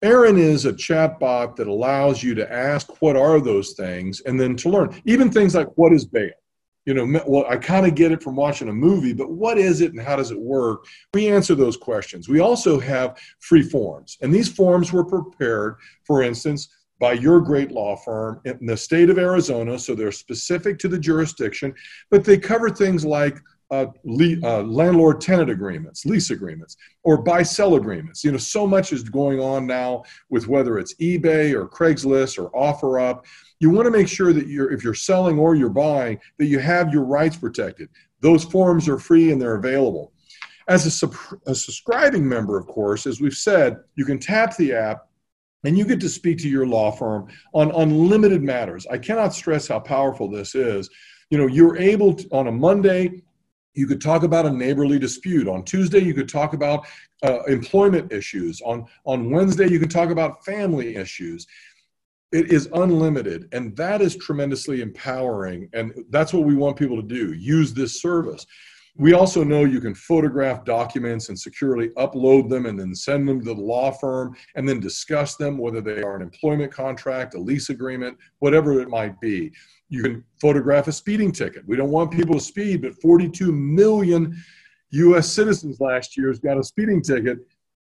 Aaron 0.03 0.39
is 0.39 0.65
a 0.65 0.73
chatbot 0.73 1.57
that 1.57 1.67
allows 1.67 2.23
you 2.23 2.35
to 2.37 2.53
ask 2.53 3.03
what 3.03 3.17
are 3.17 3.41
those 3.41 3.73
things 3.73 4.21
and 4.21 4.39
then 4.39 4.55
to 4.57 4.69
learn. 4.69 5.03
Even 5.07 5.31
things 5.33 5.57
like 5.57 5.69
what 5.75 5.93
is 5.93 6.05
bail? 6.05 6.31
You 6.87 6.95
know, 6.95 7.21
well, 7.27 7.45
I 7.49 7.57
kind 7.57 7.85
of 7.85 7.95
get 7.95 8.13
it 8.13 8.23
from 8.23 8.37
watching 8.37 8.69
a 8.69 8.73
movie, 8.73 9.13
but 9.13 9.31
what 9.31 9.59
is 9.59 9.81
it 9.81 9.93
and 9.93 10.01
how 10.01 10.17
does 10.17 10.31
it 10.31 10.41
work? 10.41 10.87
We 11.13 11.29
answer 11.29 11.55
those 11.55 11.77
questions. 11.77 12.29
We 12.29 12.41
also 12.41 12.79
have 12.81 13.19
free 13.41 13.63
forms, 13.63 14.17
and 14.23 14.33
these 14.33 14.49
forms 14.49 14.93
were 14.93 15.05
prepared, 15.05 15.77
for 16.05 16.23
instance, 16.23 16.69
by 16.99 17.13
your 17.13 17.41
great 17.41 17.73
law 17.73 17.97
firm 17.97 18.41
in 18.45 18.65
the 18.65 18.77
state 18.77 19.11
of 19.11 19.19
Arizona, 19.19 19.79
so 19.79 19.95
they're 19.95 20.13
specific 20.13 20.79
to 20.79 20.89
the 20.89 20.99
jurisdiction, 20.99 21.75
but 22.11 22.25
they 22.25 22.39
cover 22.39 22.71
things 22.71 23.05
like 23.05 23.37
uh, 23.71 23.87
le- 24.05 24.41
uh, 24.43 24.63
landlord 24.63 25.21
tenant 25.21 25.51
agreements, 25.51 26.05
lease 26.07 26.31
agreements, 26.31 26.77
or 27.03 27.23
buy 27.23 27.43
sell 27.43 27.75
agreements. 27.75 28.23
You 28.23 28.33
know, 28.33 28.39
so 28.39 28.67
much 28.67 28.93
is 28.93 29.03
going 29.03 29.41
on 29.41 29.67
now 29.67 30.05
with 30.31 30.47
whether 30.47 30.79
it's 30.79 30.95
eBay 30.97 31.53
or 31.53 31.69
Craigslist 31.69 32.39
or 32.39 32.51
OfferUp. 32.51 33.25
You 33.59 33.71
want 33.71 33.87
to 33.87 33.91
make 33.91 34.09
sure 34.09 34.33
that 34.33 34.47
you're 34.47 34.73
if 34.73 34.85
you're 34.85 34.95
selling 34.95 35.39
or 35.39 35.55
you're 35.55 35.69
buying 35.69 36.19
that 36.39 36.47
you 36.47 36.59
have 36.59 36.93
your 36.93 37.05
rights 37.05 37.37
protected. 37.37 37.89
Those 38.21 38.45
forms 38.45 38.89
are 38.89 38.99
free 38.99 39.33
and 39.33 39.41
they're 39.41 39.57
available. 39.57 40.13
As 40.69 41.03
a, 41.03 41.11
a 41.47 41.55
subscribing 41.55 42.29
member 42.29 42.59
of 42.59 42.67
course 42.67 43.07
as 43.07 43.21
we've 43.21 43.35
said 43.35 43.79
you 43.95 44.05
can 44.05 44.19
tap 44.19 44.57
the 44.57 44.73
app 44.73 45.09
and 45.65 45.79
you 45.79 45.85
get 45.85 46.01
to 46.01 46.09
speak 46.09 46.39
to 46.39 46.49
your 46.49 46.67
law 46.67 46.91
firm 46.91 47.29
on 47.55 47.71
unlimited 47.73 48.43
matters. 48.43 48.87
I 48.89 48.99
cannot 48.99 49.33
stress 49.33 49.69
how 49.69 49.81
powerful 49.81 50.29
this 50.29 50.55
is. 50.55 50.91
You 51.31 51.39
know 51.39 51.47
you're 51.47 51.77
able 51.77 52.15
to 52.15 52.29
on 52.31 52.47
a 52.49 52.53
monday 52.53 53.23
you 53.77 53.87
could 53.87 54.01
talk 54.01 54.23
about 54.23 54.47
a 54.47 54.51
neighborly 54.51 54.99
dispute. 54.99 55.47
On 55.47 55.63
tuesday 55.63 56.01
you 56.01 56.15
could 56.15 56.29
talk 56.29 56.55
about 56.55 56.87
uh, 57.23 57.43
employment 57.45 58.13
issues. 58.13 58.61
On 58.63 58.87
on 59.05 59.31
wednesday 59.31 59.69
you 59.69 59.79
can 59.79 59.89
talk 59.89 60.11
about 60.11 60.45
family 60.45 60.97
issues. 60.97 61.47
It 62.33 62.51
is 62.53 62.69
unlimited 62.73 63.49
and 63.53 63.77
that 63.77 64.03
is 64.03 64.17
tremendously 64.17 64.81
empowering 64.81 65.69
and 65.73 65.93
that's 66.11 66.33
what 66.33 66.45
we 66.45 66.55
want 66.55 66.77
people 66.77 67.01
to 67.01 67.07
do 67.07 67.33
use 67.33 67.73
this 67.73 68.01
service 68.01 68.45
we 68.99 69.13
also 69.13 69.45
know 69.45 69.65
you 69.65 69.81
can 69.81 69.95
photograph 69.95 70.65
documents 70.65 71.29
and 71.29 71.39
securely 71.39 71.91
upload 71.91 72.49
them 72.49 72.67
and 72.67 72.79
then 72.79 72.95
send 72.95 73.29
them 73.29 73.41
to 73.41 73.55
the 73.55 73.61
law 73.61 73.91
firm 73.91 74.35
and 74.55 74.69
then 74.69 74.81
discuss 74.81 75.37
them 75.37 75.59
whether 75.59 75.81
they 75.81 76.03
are 76.03 76.17
an 76.17 76.23
employment 76.23 76.73
contract 76.73 77.35
a 77.35 77.39
lease 77.39 77.69
agreement 77.71 78.17
whatever 78.39 78.81
it 78.81 78.89
might 78.89 79.19
be 79.21 79.53
you 79.89 80.03
can 80.03 80.25
photograph 80.41 80.89
a 80.89 80.93
speeding 80.93 81.33
ticket 81.33 81.63
we 81.67 81.77
don't 81.77 81.91
want 81.91 82.11
people 82.11 82.35
to 82.35 82.41
speed 82.41 82.83
but 82.83 83.01
42 83.01 83.53
million 83.53 84.37
us 84.93 85.31
citizens 85.31 85.81
last 85.81 86.17
year 86.17 86.29
has 86.29 86.39
got 86.39 86.59
a 86.59 86.65
speeding 86.65 87.03
ticket 87.03 87.39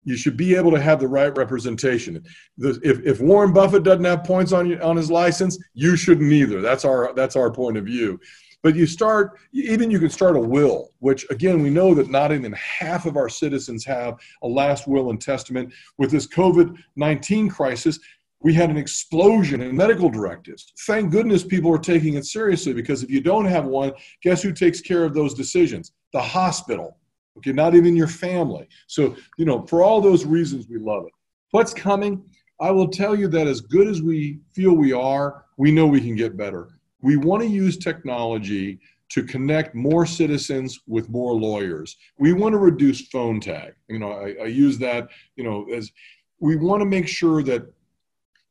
you 0.03 0.17
should 0.17 0.35
be 0.35 0.55
able 0.55 0.71
to 0.71 0.81
have 0.81 0.99
the 0.99 1.07
right 1.07 1.35
representation. 1.37 2.23
If, 2.57 3.05
if 3.05 3.21
Warren 3.21 3.53
Buffett 3.53 3.83
doesn't 3.83 4.03
have 4.03 4.23
points 4.23 4.51
on 4.51 4.81
on 4.81 4.97
his 4.97 5.11
license, 5.11 5.59
you 5.73 5.95
shouldn't 5.95 6.31
either. 6.31 6.59
That's 6.59 6.85
our 6.85 7.13
that's 7.13 7.35
our 7.35 7.51
point 7.51 7.77
of 7.77 7.85
view. 7.85 8.19
But 8.63 8.75
you 8.75 8.85
start 8.85 9.39
even 9.53 9.89
you 9.89 9.99
can 9.99 10.09
start 10.09 10.35
a 10.35 10.39
will, 10.39 10.89
which 10.99 11.25
again 11.29 11.61
we 11.61 11.69
know 11.69 11.93
that 11.93 12.09
not 12.09 12.31
even 12.31 12.53
half 12.53 13.05
of 13.05 13.17
our 13.17 13.29
citizens 13.29 13.85
have 13.85 14.19
a 14.43 14.47
last 14.47 14.87
will 14.87 15.09
and 15.09 15.19
testament. 15.19 15.73
With 15.97 16.11
this 16.11 16.27
COVID 16.27 16.77
nineteen 16.95 17.49
crisis, 17.49 17.99
we 18.41 18.53
had 18.53 18.69
an 18.69 18.77
explosion 18.77 19.61
in 19.61 19.75
medical 19.75 20.09
directives. 20.09 20.73
Thank 20.85 21.11
goodness 21.11 21.43
people 21.43 21.73
are 21.73 21.79
taking 21.79 22.15
it 22.15 22.25
seriously 22.25 22.73
because 22.73 23.03
if 23.03 23.09
you 23.09 23.21
don't 23.21 23.45
have 23.45 23.65
one, 23.65 23.93
guess 24.23 24.41
who 24.41 24.51
takes 24.51 24.81
care 24.81 25.03
of 25.03 25.13
those 25.13 25.33
decisions? 25.33 25.91
The 26.13 26.21
hospital 26.21 26.97
okay 27.37 27.51
not 27.51 27.75
even 27.75 27.95
your 27.95 28.07
family 28.07 28.67
so 28.87 29.15
you 29.37 29.45
know 29.45 29.65
for 29.65 29.83
all 29.83 30.01
those 30.01 30.25
reasons 30.25 30.67
we 30.67 30.77
love 30.77 31.05
it 31.05 31.13
what's 31.51 31.73
coming 31.73 32.23
i 32.59 32.69
will 32.69 32.87
tell 32.87 33.15
you 33.15 33.27
that 33.27 33.47
as 33.47 33.61
good 33.61 33.87
as 33.87 34.01
we 34.01 34.39
feel 34.53 34.73
we 34.73 34.91
are 34.91 35.45
we 35.57 35.71
know 35.71 35.87
we 35.87 36.01
can 36.01 36.15
get 36.15 36.37
better 36.37 36.69
we 37.01 37.17
want 37.17 37.41
to 37.41 37.47
use 37.47 37.77
technology 37.77 38.79
to 39.09 39.23
connect 39.23 39.75
more 39.75 40.05
citizens 40.05 40.79
with 40.87 41.09
more 41.09 41.33
lawyers 41.33 41.97
we 42.17 42.33
want 42.33 42.53
to 42.53 42.57
reduce 42.57 43.07
phone 43.07 43.39
tag 43.39 43.73
you 43.87 43.99
know 43.99 44.11
I, 44.11 44.35
I 44.43 44.45
use 44.45 44.77
that 44.79 45.09
you 45.35 45.43
know 45.43 45.67
as 45.73 45.91
we 46.39 46.55
want 46.55 46.81
to 46.81 46.85
make 46.85 47.07
sure 47.07 47.43
that 47.43 47.67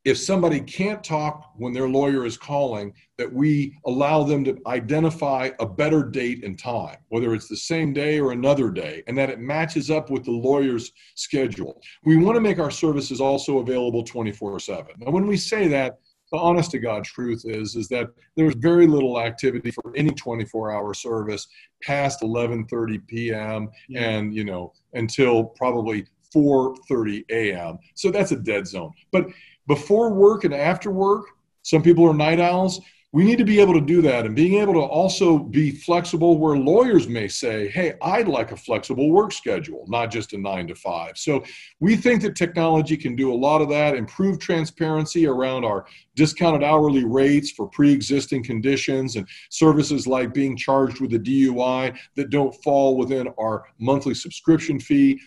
if 0.03 0.17
somebody 0.17 0.59
can't 0.59 1.03
talk 1.03 1.51
when 1.57 1.73
their 1.73 1.87
lawyer 1.87 2.25
is 2.25 2.35
calling, 2.35 2.91
that 3.17 3.31
we 3.31 3.77
allow 3.85 4.23
them 4.23 4.43
to 4.43 4.57
identify 4.65 5.51
a 5.59 5.65
better 5.65 6.03
date 6.03 6.43
and 6.43 6.57
time, 6.57 6.97
whether 7.09 7.35
it's 7.35 7.47
the 7.47 7.55
same 7.55 7.93
day 7.93 8.19
or 8.19 8.31
another 8.31 8.71
day, 8.71 9.03
and 9.05 9.15
that 9.17 9.29
it 9.29 9.39
matches 9.39 9.91
up 9.91 10.09
with 10.09 10.23
the 10.23 10.31
lawyer's 10.31 10.91
schedule. 11.13 11.79
We 12.03 12.17
want 12.17 12.35
to 12.35 12.41
make 12.41 12.57
our 12.57 12.71
services 12.71 13.21
also 13.21 13.59
available 13.59 14.03
24 14.03 14.59
7. 14.59 14.85
Now, 14.97 15.11
when 15.11 15.27
we 15.27 15.37
say 15.37 15.67
that, 15.67 15.99
the 16.31 16.37
honest 16.37 16.71
to 16.71 16.79
God 16.79 17.03
truth 17.03 17.43
is 17.45 17.75
is 17.75 17.87
that 17.89 18.07
there's 18.35 18.55
very 18.55 18.87
little 18.87 19.19
activity 19.19 19.71
for 19.71 19.93
any 19.95 20.11
24 20.11 20.71
hour 20.71 20.93
service 20.93 21.47
past 21.83 22.21
11:30 22.21 23.07
p.m. 23.07 23.69
Yeah. 23.87 24.09
and 24.09 24.33
you 24.33 24.43
know 24.43 24.73
until 24.93 25.45
probably 25.45 26.05
4:30 26.33 27.23
a.m. 27.29 27.79
So 27.95 28.11
that's 28.11 28.31
a 28.31 28.37
dead 28.37 28.67
zone. 28.67 28.91
But 29.11 29.27
before 29.67 30.13
work 30.13 30.43
and 30.43 30.53
after 30.53 30.91
work. 30.91 31.25
Some 31.63 31.83
people 31.83 32.05
are 32.05 32.13
night 32.13 32.39
owls. 32.39 32.81
We 33.13 33.25
need 33.25 33.39
to 33.39 33.43
be 33.43 33.59
able 33.59 33.73
to 33.73 33.81
do 33.81 34.01
that 34.03 34.25
and 34.25 34.33
being 34.33 34.61
able 34.61 34.73
to 34.73 34.79
also 34.79 35.37
be 35.37 35.69
flexible 35.71 36.37
where 36.37 36.55
lawyers 36.55 37.09
may 37.09 37.27
say, 37.27 37.67
hey, 37.67 37.95
I'd 38.01 38.29
like 38.29 38.53
a 38.53 38.55
flexible 38.55 39.11
work 39.11 39.33
schedule, 39.33 39.83
not 39.89 40.11
just 40.11 40.31
a 40.31 40.37
nine 40.37 40.65
to 40.67 40.75
five. 40.75 41.17
So 41.17 41.43
we 41.81 41.97
think 41.97 42.21
that 42.21 42.37
technology 42.37 42.95
can 42.95 43.17
do 43.17 43.33
a 43.33 43.35
lot 43.35 43.61
of 43.61 43.67
that, 43.67 43.97
improve 43.97 44.39
transparency 44.39 45.27
around 45.27 45.65
our 45.65 45.87
discounted 46.15 46.63
hourly 46.63 47.03
rates 47.03 47.51
for 47.51 47.67
pre 47.67 47.91
existing 47.91 48.45
conditions 48.45 49.17
and 49.17 49.27
services 49.49 50.07
like 50.07 50.33
being 50.33 50.55
charged 50.55 51.01
with 51.01 51.13
a 51.13 51.19
DUI 51.19 51.97
that 52.15 52.29
don't 52.29 52.55
fall 52.63 52.95
within 52.95 53.27
our 53.37 53.65
monthly 53.77 54.13
subscription 54.13 54.79
fee 54.79 55.19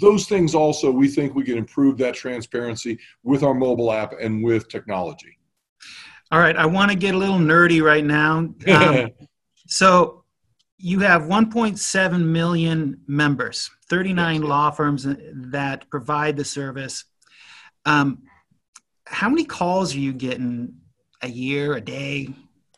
those 0.00 0.26
things 0.28 0.54
also 0.54 0.88
we 0.88 1.08
think 1.08 1.34
we 1.34 1.42
can 1.42 1.58
improve 1.58 1.98
that 1.98 2.14
transparency 2.14 2.96
with 3.24 3.42
our 3.42 3.54
mobile 3.54 3.92
app 3.92 4.12
and 4.20 4.40
with 4.40 4.68
technology 4.68 5.39
all 6.30 6.38
right 6.38 6.56
i 6.56 6.66
want 6.66 6.90
to 6.90 6.96
get 6.96 7.14
a 7.14 7.18
little 7.18 7.38
nerdy 7.38 7.82
right 7.82 8.04
now 8.04 8.38
um, 8.68 9.10
so 9.66 10.24
you 10.78 11.00
have 11.00 11.22
1.7 11.22 12.24
million 12.24 13.00
members 13.06 13.70
39 13.88 14.42
law 14.42 14.70
firms 14.70 15.06
that 15.34 15.88
provide 15.90 16.36
the 16.36 16.44
service 16.44 17.04
um, 17.86 18.22
how 19.06 19.28
many 19.28 19.44
calls 19.44 19.94
are 19.94 19.98
you 19.98 20.12
getting 20.12 20.74
a 21.22 21.28
year 21.28 21.74
a 21.74 21.80
day 21.80 22.28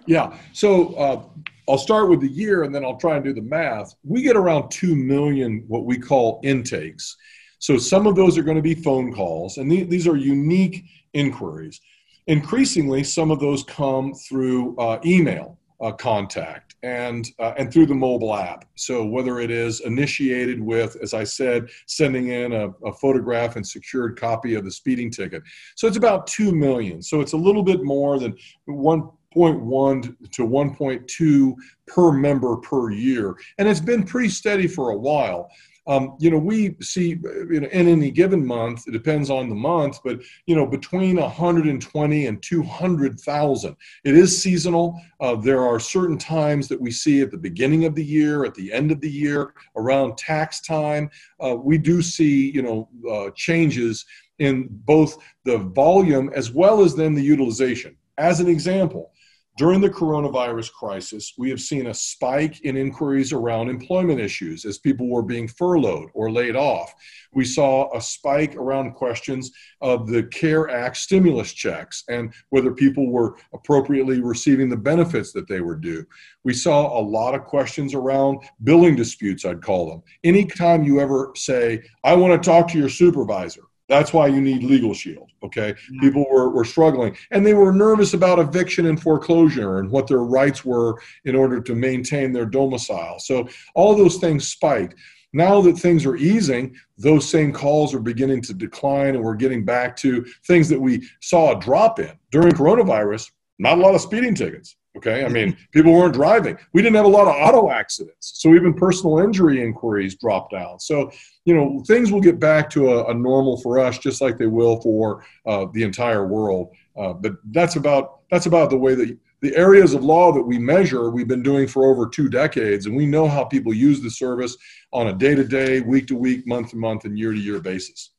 yeah 0.07 0.37
so 0.53 0.95
uh, 0.95 1.23
I'll 1.69 1.79
start 1.79 2.11
with 2.11 2.21
the 2.21 2.29
year 2.29 2.65
and 2.65 2.75
then 2.75 2.85
I'll 2.85 2.97
try 2.97 3.17
and 3.17 3.25
do 3.25 3.33
the 3.33 3.43
math. 3.43 3.95
We 4.03 4.23
get 4.23 4.37
around 4.37 4.71
2 4.71 4.97
million 4.97 5.65
what 5.69 5.85
we 5.85 5.99
call 5.99 6.41
intakes. 6.43 7.17
So 7.59 7.79
some 7.79 8.07
of 8.09 8.17
those 8.17 8.37
are 8.37 8.43
going 8.43 8.57
to 8.57 8.62
be 8.62 8.75
phone 8.75 9.12
calls, 9.15 9.59
and 9.59 9.71
these 9.71 10.09
are 10.09 10.17
unique 10.17 10.85
inquiries. 11.12 11.81
Increasingly, 12.26 13.02
some 13.02 13.30
of 13.30 13.40
those 13.40 13.64
come 13.64 14.14
through 14.14 14.76
uh, 14.76 14.98
email 15.04 15.58
uh, 15.80 15.90
contact 15.92 16.76
and 16.85 17.28
uh, 17.40 17.54
and 17.58 17.72
through 17.72 17.87
the 17.87 17.94
mobile 17.94 18.35
app. 18.35 18.64
So 18.76 19.04
whether 19.04 19.40
it 19.40 19.50
is 19.50 19.80
initiated 19.80 20.61
with, 20.61 20.96
as 21.02 21.14
I 21.14 21.24
said, 21.24 21.68
sending 21.87 22.28
in 22.28 22.52
a, 22.52 22.68
a, 22.85 22.92
photograph 22.92 23.56
and 23.56 23.66
secured 23.66 24.18
copy 24.18 24.54
of 24.54 24.64
the 24.64 24.70
speeding 24.70 25.11
ticket. 25.11 25.42
So 25.74 25.88
it's 25.88 25.96
about 25.96 26.28
two 26.28 26.52
million. 26.52 27.02
So 27.02 27.20
it's 27.20 27.32
a 27.32 27.37
little 27.37 27.64
bit 27.64 27.82
more 27.82 28.18
than 28.18 28.37
one 28.66 29.11
0.1 29.35 30.30
to 30.30 30.46
1.2 30.46 31.54
per 31.87 32.12
member 32.12 32.56
per 32.58 32.90
year. 32.90 33.35
And 33.58 33.68
it's 33.68 33.80
been 33.80 34.04
pretty 34.04 34.28
steady 34.28 34.66
for 34.66 34.90
a 34.90 34.96
while. 34.96 35.50
Um, 35.87 36.16
you 36.21 36.31
know, 36.31 36.38
we 36.38 36.77
see 36.81 37.11
you 37.11 37.61
know, 37.61 37.68
in 37.68 37.88
any 37.88 38.11
given 38.11 38.45
month, 38.45 38.85
it 38.87 38.92
depends 38.92 39.31
on 39.31 39.49
the 39.49 39.55
month, 39.55 39.99
but 40.05 40.21
you 40.47 40.55
know, 40.55 40.66
between 40.66 41.16
120 41.16 42.27
and 42.27 42.42
200,000. 42.42 43.77
It 44.05 44.14
is 44.14 44.42
seasonal. 44.42 45.01
Uh, 45.21 45.37
there 45.37 45.66
are 45.66 45.81
certain 45.81 46.18
times 46.18 46.68
that 46.68 46.81
we 46.81 46.90
see 46.90 47.21
at 47.21 47.31
the 47.31 47.38
beginning 47.38 47.85
of 47.85 47.95
the 47.95 48.05
year, 48.05 48.45
at 48.45 48.55
the 48.55 48.73
end 48.73 48.92
of 48.92 49.01
the 49.01 49.11
year, 49.11 49.55
around 49.77 50.16
tax 50.16 50.61
time. 50.61 51.11
Uh, 51.45 51.57
we 51.57 51.79
do 51.79 52.01
see 52.01 52.51
you 52.51 52.62
know 52.62 52.88
uh, 53.11 53.31
changes 53.35 54.05
in 54.38 54.68
both 54.71 55.18
the 55.45 55.59
volume 55.59 56.31
as 56.35 56.51
well 56.51 56.83
as 56.83 56.95
then 56.95 57.14
the 57.14 57.23
utilization. 57.23 57.97
As 58.18 58.40
an 58.40 58.49
example, 58.49 59.12
during 59.59 59.83
the 59.83 59.91
coronavirus 59.91 60.73
crisis, 60.73 61.35
we 61.37 61.51
have 61.51 61.61
seen 61.61 61.88
a 61.88 61.95
spike 61.95 62.62
in 62.62 62.77
inquiries 62.77 63.33
around 63.35 63.69
employment 63.69 64.19
issues 64.19 64.65
as 64.65 64.79
people 64.79 65.09
were 65.09 65.23
being 65.23 65.47
furloughed 65.47 66.09
or 66.15 66.31
laid 66.31 66.57
off. 66.57 66.95
We 67.35 67.45
saw 67.45 67.95
a 67.95 68.01
spike 68.01 68.57
around 68.57 68.95
questions 68.95 69.53
of 69.83 70.07
the 70.07 70.23
CARE 70.25 70.71
Act 70.71 70.97
stimulus 70.97 71.53
checks 71.53 72.05
and 72.09 72.33
whether 72.49 72.73
people 72.73 73.11
were 73.11 73.37
appropriately 73.53 74.21
receiving 74.21 74.71
the 74.71 74.77
benefits 74.77 75.33
that 75.33 75.49
they 75.49 75.61
were 75.61 75.77
due. 75.77 76.07
We 76.45 76.55
saw 76.55 76.99
a 76.99 77.03
lot 77.03 77.35
of 77.35 77.45
questions 77.45 77.95
around 77.95 78.38
billing 78.65 78.97
disputes, 78.97 79.45
I'd 79.45 79.62
call 79.62 79.91
them. 79.91 80.03
Anytime 80.25 80.83
you 80.83 80.99
ever 80.99 81.31
say, 81.37 81.83
I 82.05 82.15
want 82.15 82.43
to 82.43 82.51
talk 82.51 82.69
to 82.69 82.79
your 82.79 82.88
supervisor, 82.88 83.65
that's 83.92 84.12
why 84.14 84.26
you 84.26 84.40
need 84.40 84.62
Legal 84.62 84.94
Shield. 84.94 85.31
Okay. 85.42 85.74
Yeah. 85.92 86.00
People 86.00 86.24
were, 86.31 86.48
were 86.48 86.64
struggling 86.64 87.16
and 87.31 87.44
they 87.44 87.52
were 87.52 87.72
nervous 87.72 88.14
about 88.14 88.38
eviction 88.38 88.87
and 88.87 89.00
foreclosure 89.00 89.78
and 89.78 89.90
what 89.90 90.07
their 90.07 90.24
rights 90.24 90.64
were 90.64 91.00
in 91.26 91.37
order 91.37 91.61
to 91.61 91.74
maintain 91.74 92.33
their 92.33 92.46
domicile. 92.46 93.18
So 93.18 93.48
all 93.74 93.94
those 93.94 94.16
things 94.16 94.48
spiked. 94.48 94.94
Now 95.35 95.61
that 95.62 95.78
things 95.78 96.07
are 96.07 96.16
easing, 96.16 96.74
those 96.96 97.28
same 97.28 97.52
calls 97.52 97.94
are 97.94 98.00
beginning 98.00 98.42
to 98.42 98.55
decline 98.55 99.14
and 99.14 99.22
we're 99.22 99.35
getting 99.35 99.64
back 99.64 99.96
to 99.96 100.24
things 100.46 100.68
that 100.70 100.81
we 100.81 101.07
saw 101.20 101.57
a 101.57 101.61
drop 101.61 101.98
in 101.98 102.12
during 102.31 102.52
coronavirus. 102.52 103.31
Not 103.59 103.78
a 103.78 103.81
lot 103.81 103.94
of 103.94 104.00
speeding 104.00 104.35
tickets. 104.35 104.76
Okay. 104.94 105.24
I 105.24 105.28
mean, 105.28 105.57
people 105.70 105.92
weren't 105.92 106.12
driving. 106.12 106.59
We 106.74 106.83
didn't 106.83 106.96
have 106.96 107.07
a 107.07 107.09
lot 107.09 107.26
of 107.26 107.35
auto 107.35 107.70
accidents. 107.70 108.33
So 108.35 108.55
even 108.55 108.74
personal 108.74 109.20
injury 109.20 109.62
inquiries 109.62 110.16
dropped 110.16 110.52
down. 110.52 110.78
So, 110.81 111.11
you 111.46 111.55
know, 111.55 111.83
things 111.87 112.12
will 112.12 112.20
get 112.20 112.38
back 112.38 112.68
to 112.70 112.92
a, 112.92 113.07
a 113.07 113.14
normal 113.14 113.57
for 113.62 113.78
us, 113.78 113.98
just 113.98 114.20
like 114.20 114.37
they 114.37 114.46
will 114.46 114.81
for 114.83 115.24
uh, 115.46 115.66
the 115.72 115.83
entire 115.83 116.26
world. 116.26 116.74
Uh, 116.94 117.14
but 117.14 117.33
that's 117.52 117.76
about, 117.76 118.20
that's 118.31 118.44
about 118.44 118.68
the 118.68 118.76
way 118.76 118.94
that 118.94 119.18
the 119.40 119.57
areas 119.57 119.94
of 119.94 120.05
law 120.05 120.31
that 120.31 120.42
we 120.42 120.59
measure, 120.59 121.11
we've 121.11 121.26
been 121.26 121.42
doing 121.42 121.66
for 121.66 121.90
over 121.90 122.07
two 122.07 122.28
decades. 122.28 122.85
And 122.85 122.94
we 122.94 123.07
know 123.07 123.26
how 123.26 123.44
people 123.44 123.72
use 123.72 124.02
the 124.02 124.11
service 124.11 124.57
on 124.92 125.09
a 125.09 125.12
day 125.14 125.35
to 125.35 125.42
day, 125.42 125.81
week 125.81 126.07
to 126.09 126.16
week, 126.16 126.46
month 126.46 126.70
to 126.70 126.76
month, 126.76 127.07
and 127.07 127.18
year 127.18 127.33
to 127.33 127.38
year 127.38 127.61
basis. 127.61 128.11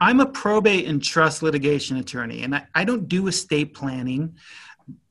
I'm 0.00 0.20
a 0.20 0.26
probate 0.26 0.86
and 0.86 1.02
trust 1.02 1.42
litigation 1.42 1.96
attorney, 1.96 2.44
and 2.44 2.54
I, 2.54 2.66
I 2.74 2.84
don't 2.84 3.08
do 3.08 3.26
estate 3.26 3.74
planning 3.74 4.36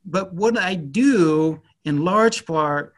but 0.07 0.33
what 0.33 0.57
I 0.57 0.75
do 0.75 1.61
in 1.83 2.03
large 2.03 2.45
part 2.45 2.93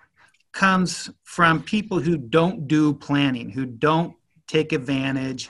comes 0.52 1.10
from 1.24 1.62
people 1.64 2.00
who 2.00 2.18
don't 2.18 2.68
do 2.68 2.94
planning, 2.94 3.50
who 3.50 3.66
don't 3.66 4.16
take 4.48 4.72
advantage 4.72 5.50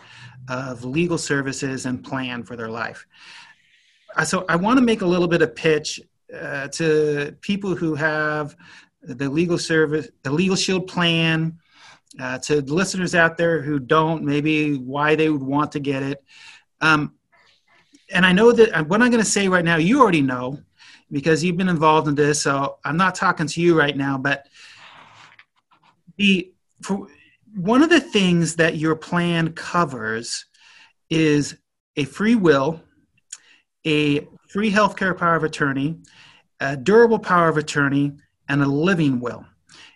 of 0.49 0.83
legal 0.83 1.17
services 1.17 1.85
and 1.85 2.03
plan 2.03 2.43
for 2.43 2.55
their 2.55 2.69
life. 2.69 3.05
Uh, 4.15 4.25
so 4.25 4.45
I 4.49 4.55
want 4.55 4.79
to 4.79 4.85
make 4.85 5.01
a 5.01 5.05
little 5.05 5.27
bit 5.27 5.41
of 5.41 5.55
pitch 5.55 6.01
uh, 6.33 6.67
to 6.69 7.35
people 7.41 7.75
who 7.75 7.95
have 7.95 8.55
the 9.01 9.29
legal 9.29 9.57
service, 9.57 10.09
the 10.23 10.31
legal 10.31 10.55
shield 10.55 10.87
plan, 10.87 11.59
uh, 12.19 12.39
to 12.39 12.61
listeners 12.61 13.15
out 13.15 13.37
there 13.37 13.61
who 13.61 13.79
don't, 13.79 14.23
maybe 14.23 14.77
why 14.77 15.15
they 15.15 15.29
would 15.29 15.43
want 15.43 15.71
to 15.73 15.79
get 15.79 16.03
it. 16.03 16.23
Um, 16.81 17.13
and 18.11 18.25
I 18.25 18.31
know 18.31 18.51
that 18.51 18.87
what 18.87 19.01
I'm 19.01 19.11
going 19.11 19.23
to 19.23 19.29
say 19.29 19.47
right 19.47 19.63
now, 19.63 19.77
you 19.77 20.01
already 20.01 20.21
know, 20.21 20.59
because 21.11 21.43
you've 21.43 21.57
been 21.57 21.69
involved 21.69 22.07
in 22.07 22.15
this. 22.15 22.41
So 22.41 22.77
I'm 22.85 22.97
not 22.97 23.15
talking 23.15 23.47
to 23.47 23.61
you 23.61 23.77
right 23.77 23.95
now, 23.95 24.17
but 24.17 24.47
the 26.17 26.51
for, 26.81 27.07
one 27.55 27.81
of 27.81 27.89
the 27.89 27.99
things 27.99 28.55
that 28.57 28.77
your 28.77 28.95
plan 28.95 29.53
covers 29.53 30.45
is 31.09 31.57
a 31.95 32.03
free 32.05 32.35
will, 32.35 32.81
a 33.85 34.27
free 34.47 34.71
healthcare 34.71 35.17
power 35.17 35.35
of 35.35 35.43
attorney, 35.43 35.97
a 36.59 36.77
durable 36.77 37.19
power 37.19 37.49
of 37.49 37.57
attorney, 37.57 38.13
and 38.47 38.61
a 38.61 38.67
living 38.67 39.19
will. 39.19 39.45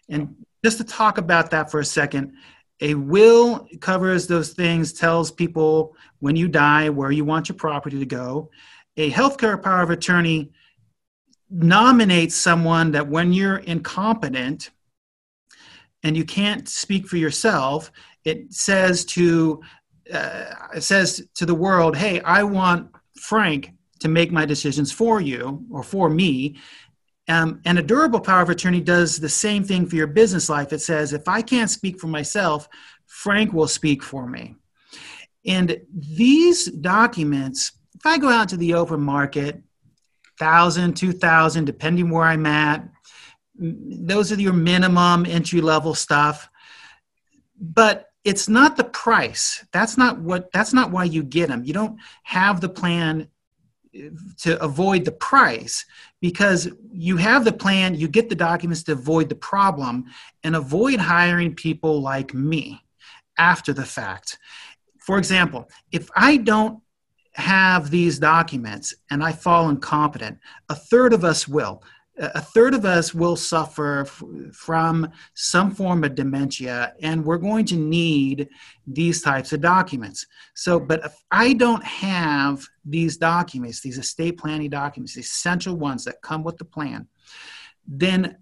And 0.10 0.36
just 0.64 0.78
to 0.78 0.84
talk 0.84 1.18
about 1.18 1.52
that 1.52 1.70
for 1.70 1.80
a 1.80 1.86
second, 1.86 2.34
a 2.82 2.96
will 2.96 3.68
covers 3.80 4.28
those 4.28 4.54
things, 4.54 4.94
tells 4.94 5.32
people 5.32 5.96
when 6.20 6.36
you 6.36 6.48
die 6.48 6.90
where 6.90 7.12
you 7.12 7.24
want 7.24 7.50
your 7.50 7.58
property 7.58 8.00
to 8.00 8.06
go. 8.06 8.50
A 8.98 9.12
healthcare 9.12 9.62
power 9.62 9.82
of 9.82 9.90
attorney 9.90 10.52
nominate 11.54 12.32
someone 12.32 12.92
that 12.92 13.08
when 13.08 13.32
you're 13.32 13.58
incompetent 13.58 14.72
and 16.02 16.18
you 16.18 16.26
can't 16.26 16.68
speak 16.68 17.08
for 17.08 17.18
yourself, 17.18 17.92
it 18.26 18.54
says 18.54 19.06
to 19.06 19.62
uh, 20.12 20.46
it 20.76 20.82
says 20.82 21.26
to 21.36 21.46
the 21.46 21.56
world, 21.56 21.96
"Hey, 21.96 22.20
I 22.22 22.44
want 22.44 22.92
Frank 23.18 23.72
to 24.00 24.10
make 24.10 24.32
my 24.32 24.46
decisions 24.46 24.92
for 24.92 25.22
you 25.22 25.66
or 25.72 25.84
for 25.84 26.10
me." 26.10 26.58
Um, 27.30 27.62
and 27.64 27.80
a 27.80 27.84
durable 27.84 28.20
power 28.20 28.42
of 28.42 28.50
attorney 28.50 28.82
does 28.82 29.18
the 29.18 29.30
same 29.30 29.64
thing 29.64 29.86
for 29.86 29.96
your 29.96 30.08
business 30.08 30.50
life. 30.50 30.74
It 30.74 30.82
says, 30.82 31.14
if 31.14 31.30
I 31.30 31.42
can't 31.42 31.70
speak 31.70 31.98
for 32.00 32.08
myself, 32.08 32.68
Frank 33.06 33.54
will 33.54 33.68
speak 33.68 34.04
for 34.04 34.28
me. 34.28 34.56
And 35.46 35.80
these 35.94 36.66
documents, 36.66 37.72
if 37.96 38.06
I 38.06 38.18
go 38.18 38.30
out 38.30 38.50
to 38.50 38.58
the 38.58 38.74
open 38.74 39.00
market 39.00 39.62
thousand, 40.38 40.96
two 40.96 41.12
thousand, 41.12 41.66
depending 41.66 42.10
where 42.10 42.24
I'm 42.24 42.46
at. 42.46 42.88
Those 43.56 44.32
are 44.32 44.40
your 44.40 44.54
minimum 44.54 45.26
entry 45.26 45.62
level 45.62 45.94
stuff. 45.94 46.50
But 47.60 48.10
it's 48.24 48.48
not 48.48 48.78
the 48.78 48.84
price. 48.84 49.66
That's 49.72 49.98
not 49.98 50.20
what. 50.20 50.52
That's 50.52 50.74
not 50.74 50.92
why 50.92 51.06
you 51.06 51.24
get 51.24 51.50
them. 51.50 51.64
You 51.64 51.74
don't 51.74 52.00
have 52.24 52.62
the 52.62 52.70
plan 52.70 53.28
to 54.40 54.62
avoid 54.64 55.06
the 55.06 55.12
price 55.12 55.86
because 56.20 56.70
you 56.92 57.18
have 57.18 57.46
the 57.46 57.52
plan, 57.52 57.96
you 57.96 58.08
get 58.08 58.30
the 58.30 58.36
documents 58.36 58.84
to 58.84 58.94
avoid 58.94 59.30
the 59.30 59.36
problem 59.36 60.06
and 60.44 60.56
avoid 60.56 61.00
hiring 61.00 61.54
people 61.54 62.02
like 62.02 62.34
me 62.34 62.82
after 63.38 63.74
the 63.74 63.86
fact. 63.86 64.40
For 65.00 65.18
example, 65.18 65.70
if 65.92 66.10
I 66.16 66.38
don't 66.38 66.80
have 67.36 67.90
these 67.90 68.20
documents 68.20 68.94
and 69.10 69.24
I 69.24 69.32
fall 69.32 69.70
incompetent, 69.70 70.38
a 70.70 70.76
third 70.76 71.14
of 71.14 71.24
us 71.24 71.48
will. 71.48 71.84
A 72.20 72.42
third 72.42 72.76
of 72.76 72.86
us 72.86 73.16
will 73.16 73.36
suffer 73.36 74.02
f- 74.02 74.24
from 74.52 75.10
some 75.34 75.72
form 75.72 76.04
of 76.04 76.14
dementia, 76.14 76.94
and 77.02 77.26
we're 77.26 77.40
going 77.40 77.66
to 77.66 77.76
need 77.76 78.50
these 78.86 79.24
types 79.24 79.52
of 79.52 79.62
documents. 79.62 80.28
So, 80.54 80.80
but 80.80 81.04
if 81.04 81.16
I 81.32 81.54
don't 81.54 81.84
have 81.84 82.64
these 82.86 83.18
documents, 83.18 83.82
these 83.82 83.98
estate 83.98 84.38
planning 84.38 84.70
documents, 84.70 85.16
the 85.16 85.22
essential 85.22 85.76
ones 85.76 86.06
that 86.06 86.22
come 86.22 86.44
with 86.44 86.58
the 86.58 86.66
plan, 86.66 87.08
then 87.88 88.38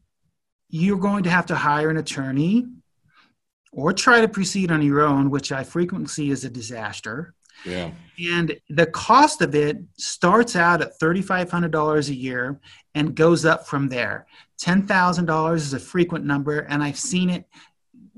you're 0.67 0.99
going 0.99 1.23
to 1.23 1.29
have 1.29 1.45
to 1.45 1.55
hire 1.55 1.89
an 1.89 1.95
attorney 1.95 2.65
or 3.71 3.93
try 3.93 4.19
to 4.19 4.27
proceed 4.27 4.69
on 4.69 4.81
your 4.81 4.99
own, 4.99 5.29
which 5.29 5.53
I 5.53 5.63
frequently 5.63 6.07
see 6.07 6.31
as 6.31 6.43
a 6.43 6.49
disaster 6.49 7.35
yeah. 7.65 7.91
And 8.29 8.55
the 8.69 8.85
cost 8.87 9.41
of 9.41 9.55
it 9.55 9.77
starts 9.97 10.55
out 10.55 10.81
at 10.81 10.99
$3,500 10.99 12.09
a 12.09 12.13
year 12.13 12.59
and 12.93 13.15
goes 13.15 13.45
up 13.45 13.65
from 13.65 13.89
there. 13.89 14.27
$10,000 14.61 15.55
is 15.55 15.73
a 15.73 15.79
frequent 15.79 16.25
number, 16.25 16.59
and 16.59 16.83
I've 16.83 16.99
seen 16.99 17.29
it, 17.29 17.45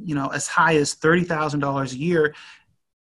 you 0.03 0.15
know, 0.15 0.27
as 0.27 0.47
high 0.47 0.75
as 0.75 0.95
$30,000 0.95 1.93
a 1.93 1.97
year, 1.97 2.35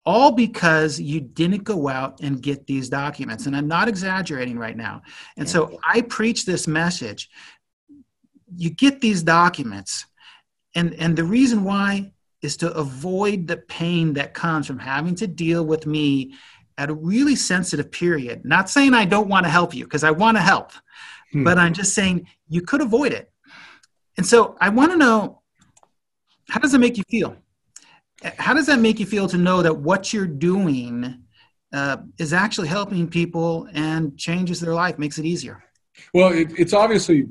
all 0.05 0.31
because 0.31 0.99
you 0.99 1.19
didn't 1.19 1.63
go 1.63 1.87
out 1.87 2.21
and 2.21 2.41
get 2.41 2.67
these 2.67 2.89
documents. 2.89 3.47
And 3.47 3.55
I'm 3.55 3.67
not 3.67 3.87
exaggerating 3.87 4.59
right 4.59 4.77
now. 4.77 5.01
And 5.37 5.49
so 5.49 5.79
I 5.87 6.01
preach 6.01 6.45
this 6.45 6.67
message. 6.67 7.29
You 8.55 8.69
get 8.69 9.01
these 9.01 9.23
documents. 9.23 10.05
And, 10.75 10.93
and 10.95 11.15
the 11.15 11.23
reason 11.23 11.63
why 11.63 12.11
is 12.45 12.55
to 12.57 12.71
avoid 12.73 13.47
the 13.47 13.57
pain 13.57 14.13
that 14.13 14.33
comes 14.33 14.67
from 14.67 14.79
having 14.79 15.15
to 15.15 15.27
deal 15.27 15.65
with 15.65 15.85
me 15.85 16.35
at 16.77 16.89
a 16.89 16.93
really 16.93 17.35
sensitive 17.35 17.91
period. 17.91 18.45
Not 18.45 18.69
saying 18.69 18.93
I 18.93 19.05
don't 19.05 19.27
want 19.27 19.45
to 19.45 19.49
help 19.49 19.73
you 19.73 19.83
because 19.85 20.03
I 20.03 20.11
want 20.11 20.37
to 20.37 20.41
help, 20.41 20.71
hmm. 21.31 21.43
but 21.43 21.57
I'm 21.57 21.73
just 21.73 21.93
saying 21.93 22.27
you 22.47 22.61
could 22.61 22.81
avoid 22.81 23.11
it. 23.11 23.31
And 24.17 24.25
so 24.25 24.55
I 24.61 24.69
want 24.69 24.91
to 24.91 24.97
know 24.97 25.41
how 26.49 26.59
does 26.59 26.73
it 26.73 26.79
make 26.79 26.97
you 26.97 27.03
feel? 27.09 27.35
How 28.37 28.53
does 28.53 28.67
that 28.67 28.79
make 28.79 28.99
you 28.99 29.05
feel 29.05 29.27
to 29.27 29.37
know 29.37 29.61
that 29.61 29.73
what 29.73 30.13
you're 30.13 30.27
doing 30.27 31.23
uh, 31.73 31.97
is 32.17 32.31
actually 32.31 32.67
helping 32.67 33.07
people 33.09 33.67
and 33.73 34.17
changes 34.17 34.59
their 34.59 34.73
life, 34.73 34.97
makes 34.97 35.17
it 35.17 35.25
easier? 35.25 35.63
Well, 36.13 36.31
it, 36.31 36.57
it's 36.57 36.73
obviously 36.73 37.27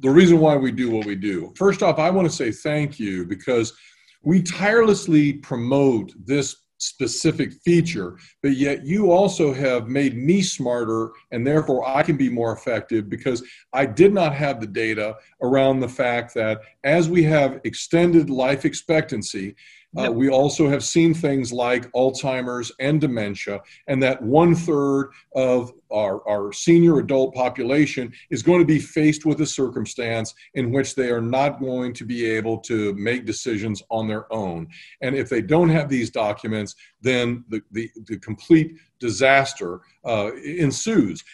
the 0.00 0.10
reason 0.10 0.38
why 0.38 0.56
we 0.56 0.72
do 0.72 0.90
what 0.90 1.06
we 1.06 1.16
do. 1.16 1.52
First 1.56 1.82
off, 1.82 1.98
I 1.98 2.10
want 2.10 2.28
to 2.28 2.34
say 2.34 2.50
thank 2.52 2.98
you 2.98 3.24
because 3.24 3.72
we 4.22 4.42
tirelessly 4.42 5.34
promote 5.34 6.12
this 6.24 6.56
specific 6.80 7.52
feature, 7.64 8.16
but 8.42 8.52
yet 8.52 8.86
you 8.86 9.12
also 9.12 9.52
have 9.52 9.88
made 9.88 10.16
me 10.16 10.40
smarter 10.40 11.10
and 11.30 11.46
therefore 11.46 11.86
I 11.86 12.02
can 12.02 12.16
be 12.16 12.30
more 12.30 12.52
effective 12.52 13.08
because 13.10 13.42
I 13.72 13.84
did 13.84 14.14
not 14.14 14.34
have 14.34 14.60
the 14.60 14.66
data 14.66 15.16
around 15.42 15.80
the 15.80 15.88
fact 15.88 16.34
that 16.34 16.60
as 16.84 17.08
we 17.08 17.22
have 17.24 17.60
extended 17.64 18.30
life 18.30 18.64
expectancy, 18.64 19.54
uh, 19.98 20.10
we 20.10 20.28
also 20.28 20.68
have 20.68 20.84
seen 20.84 21.12
things 21.12 21.52
like 21.52 21.90
Alzheimer's 21.92 22.70
and 22.78 23.00
dementia, 23.00 23.60
and 23.88 24.00
that 24.02 24.22
one 24.22 24.54
third 24.54 25.10
of 25.34 25.72
our, 25.90 26.26
our 26.28 26.52
senior 26.52 27.00
adult 27.00 27.34
population 27.34 28.12
is 28.30 28.42
going 28.42 28.60
to 28.60 28.64
be 28.64 28.78
faced 28.78 29.26
with 29.26 29.40
a 29.40 29.46
circumstance 29.46 30.32
in 30.54 30.70
which 30.70 30.94
they 30.94 31.10
are 31.10 31.20
not 31.20 31.58
going 31.60 31.92
to 31.94 32.04
be 32.04 32.24
able 32.24 32.58
to 32.58 32.94
make 32.94 33.24
decisions 33.26 33.82
on 33.90 34.06
their 34.06 34.32
own. 34.32 34.68
And 35.00 35.16
if 35.16 35.28
they 35.28 35.42
don't 35.42 35.70
have 35.70 35.88
these 35.88 36.10
documents, 36.10 36.76
then 37.00 37.44
the, 37.48 37.60
the, 37.72 37.90
the 38.06 38.18
complete 38.18 38.76
disaster 39.00 39.80
uh, 40.04 40.30
ensues. 40.36 41.24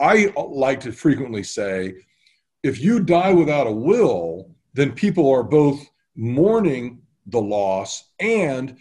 I 0.00 0.32
like 0.36 0.80
to 0.80 0.92
frequently 0.92 1.44
say 1.44 1.94
if 2.62 2.80
you 2.80 3.00
die 3.00 3.32
without 3.32 3.66
a 3.66 3.72
will, 3.72 4.50
then 4.74 4.92
people 4.92 5.30
are 5.30 5.42
both 5.42 5.88
mourning 6.16 7.00
the 7.30 7.40
loss 7.40 8.10
and 8.18 8.76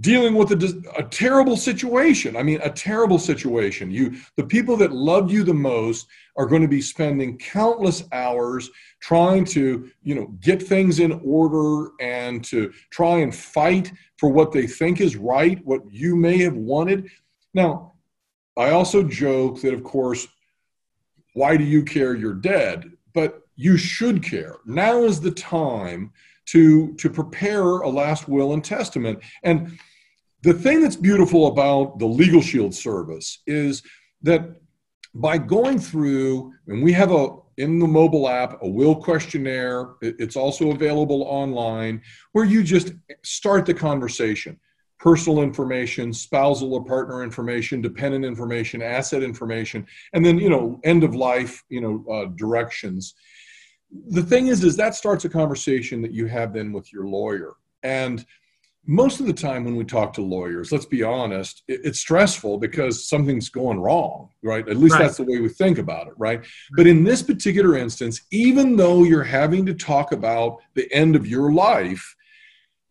dealing 0.00 0.34
with 0.34 0.50
a, 0.52 0.92
a, 0.96 1.02
terrible 1.04 1.56
situation. 1.56 2.34
I 2.34 2.42
mean 2.42 2.60
a 2.62 2.70
terrible 2.70 3.18
situation. 3.18 3.90
You 3.90 4.16
the 4.36 4.44
people 4.44 4.76
that 4.78 4.92
loved 4.92 5.30
you 5.30 5.44
the 5.44 5.52
most 5.52 6.06
are 6.36 6.46
going 6.46 6.62
to 6.62 6.68
be 6.68 6.80
spending 6.80 7.36
countless 7.36 8.04
hours 8.10 8.70
trying 9.00 9.44
to 9.46 9.90
you 10.02 10.14
know 10.14 10.28
get 10.40 10.62
things 10.62 10.98
in 10.98 11.20
order 11.24 11.92
and 12.00 12.42
to 12.46 12.72
try 12.90 13.18
and 13.18 13.34
fight 13.34 13.92
for 14.16 14.30
what 14.30 14.52
they 14.52 14.66
think 14.66 15.00
is 15.00 15.16
right 15.16 15.62
what 15.64 15.82
you 15.90 16.16
may 16.16 16.38
have 16.38 16.56
wanted. 16.56 17.10
Now 17.54 17.92
i 18.56 18.70
also 18.70 19.02
joke 19.02 19.60
that 19.62 19.74
of 19.74 19.82
course 19.82 20.26
why 21.34 21.56
do 21.56 21.64
you 21.64 21.82
care? 21.82 22.14
You're 22.14 22.34
dead. 22.34 22.92
But 23.14 23.42
you 23.56 23.76
should 23.76 24.22
care. 24.22 24.56
Now 24.64 25.04
is 25.04 25.20
the 25.20 25.30
time 25.30 26.12
to 26.46 26.94
to 26.94 27.10
prepare 27.10 27.62
a 27.62 27.88
last 27.88 28.28
will 28.28 28.52
and 28.52 28.64
testament. 28.64 29.20
And 29.42 29.78
the 30.42 30.52
thing 30.52 30.80
that's 30.80 30.96
beautiful 30.96 31.46
about 31.46 31.98
the 31.98 32.06
legal 32.06 32.42
shield 32.42 32.74
service 32.74 33.42
is 33.46 33.82
that 34.22 34.56
by 35.14 35.38
going 35.38 35.78
through 35.78 36.52
and 36.66 36.82
we 36.82 36.92
have 36.92 37.12
a 37.12 37.36
in 37.58 37.78
the 37.78 37.86
mobile 37.86 38.28
app 38.28 38.62
a 38.62 38.68
will 38.68 38.96
questionnaire. 38.96 39.90
It's 40.00 40.36
also 40.36 40.70
available 40.70 41.22
online 41.22 42.00
where 42.32 42.44
you 42.44 42.62
just 42.62 42.92
start 43.22 43.66
the 43.66 43.74
conversation. 43.74 44.58
Personal 44.98 45.42
information 45.42 46.12
spousal 46.12 46.74
or 46.74 46.84
partner 46.84 47.22
information 47.22 47.82
dependent 47.82 48.24
information 48.24 48.80
asset 48.80 49.22
information 49.22 49.84
and 50.12 50.24
then 50.24 50.38
you 50.38 50.48
know 50.48 50.80
end 50.84 51.02
of 51.02 51.14
life 51.14 51.64
you 51.68 51.80
know 51.80 52.04
uh, 52.10 52.26
directions 52.36 53.14
the 54.08 54.22
thing 54.22 54.48
is 54.48 54.64
is 54.64 54.76
that 54.76 54.94
starts 54.94 55.24
a 55.24 55.28
conversation 55.28 56.02
that 56.02 56.12
you 56.12 56.26
have 56.26 56.52
then 56.52 56.72
with 56.72 56.92
your 56.92 57.06
lawyer. 57.06 57.54
And 57.82 58.24
most 58.84 59.20
of 59.20 59.26
the 59.26 59.32
time 59.32 59.64
when 59.64 59.76
we 59.76 59.84
talk 59.84 60.12
to 60.12 60.20
lawyers 60.20 60.72
let's 60.72 60.86
be 60.86 61.04
honest 61.04 61.62
it, 61.68 61.80
it's 61.84 62.00
stressful 62.00 62.58
because 62.58 63.08
something's 63.08 63.48
going 63.48 63.78
wrong 63.78 64.28
right? 64.42 64.68
At 64.68 64.76
least 64.76 64.94
right. 64.94 65.02
that's 65.02 65.18
the 65.18 65.22
way 65.22 65.38
we 65.38 65.48
think 65.48 65.78
about 65.78 66.08
it 66.08 66.14
right? 66.16 66.44
But 66.76 66.88
in 66.88 67.04
this 67.04 67.22
particular 67.22 67.76
instance 67.76 68.22
even 68.32 68.74
though 68.74 69.04
you're 69.04 69.22
having 69.22 69.64
to 69.66 69.74
talk 69.74 70.10
about 70.10 70.58
the 70.74 70.92
end 70.92 71.14
of 71.14 71.28
your 71.28 71.52
life 71.52 72.16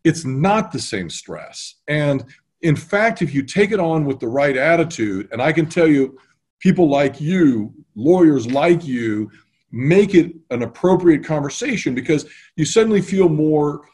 it's 0.02 0.24
not 0.24 0.72
the 0.72 0.80
same 0.80 1.10
stress. 1.10 1.76
And 1.88 2.24
in 2.62 2.74
fact 2.74 3.20
if 3.20 3.34
you 3.34 3.42
take 3.42 3.70
it 3.70 3.80
on 3.80 4.06
with 4.06 4.18
the 4.18 4.28
right 4.28 4.56
attitude 4.56 5.28
and 5.32 5.42
i 5.42 5.52
can 5.52 5.66
tell 5.66 5.86
you 5.86 6.18
people 6.60 6.88
like 6.88 7.20
you 7.20 7.74
lawyers 7.94 8.50
like 8.50 8.84
you 8.84 9.30
make 9.72 10.14
it 10.14 10.34
an 10.50 10.62
appropriate 10.62 11.24
conversation 11.24 11.94
because 11.94 12.26
you 12.56 12.64
suddenly 12.64 13.00
feel 13.00 13.28
more 13.28 13.88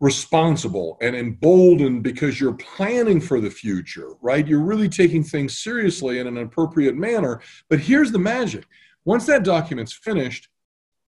responsible 0.00 0.96
and 1.02 1.14
emboldened 1.14 2.02
because 2.02 2.40
you're 2.40 2.54
planning 2.54 3.20
for 3.20 3.38
the 3.38 3.50
future, 3.50 4.14
right? 4.22 4.48
You're 4.48 4.64
really 4.64 4.88
taking 4.88 5.22
things 5.22 5.58
seriously 5.58 6.18
in 6.18 6.26
an 6.26 6.38
appropriate 6.38 6.96
manner. 6.96 7.42
But 7.68 7.80
here's 7.80 8.10
the 8.10 8.18
magic 8.18 8.64
once 9.04 9.26
that 9.26 9.44
document's 9.44 9.92
finished, 9.92 10.48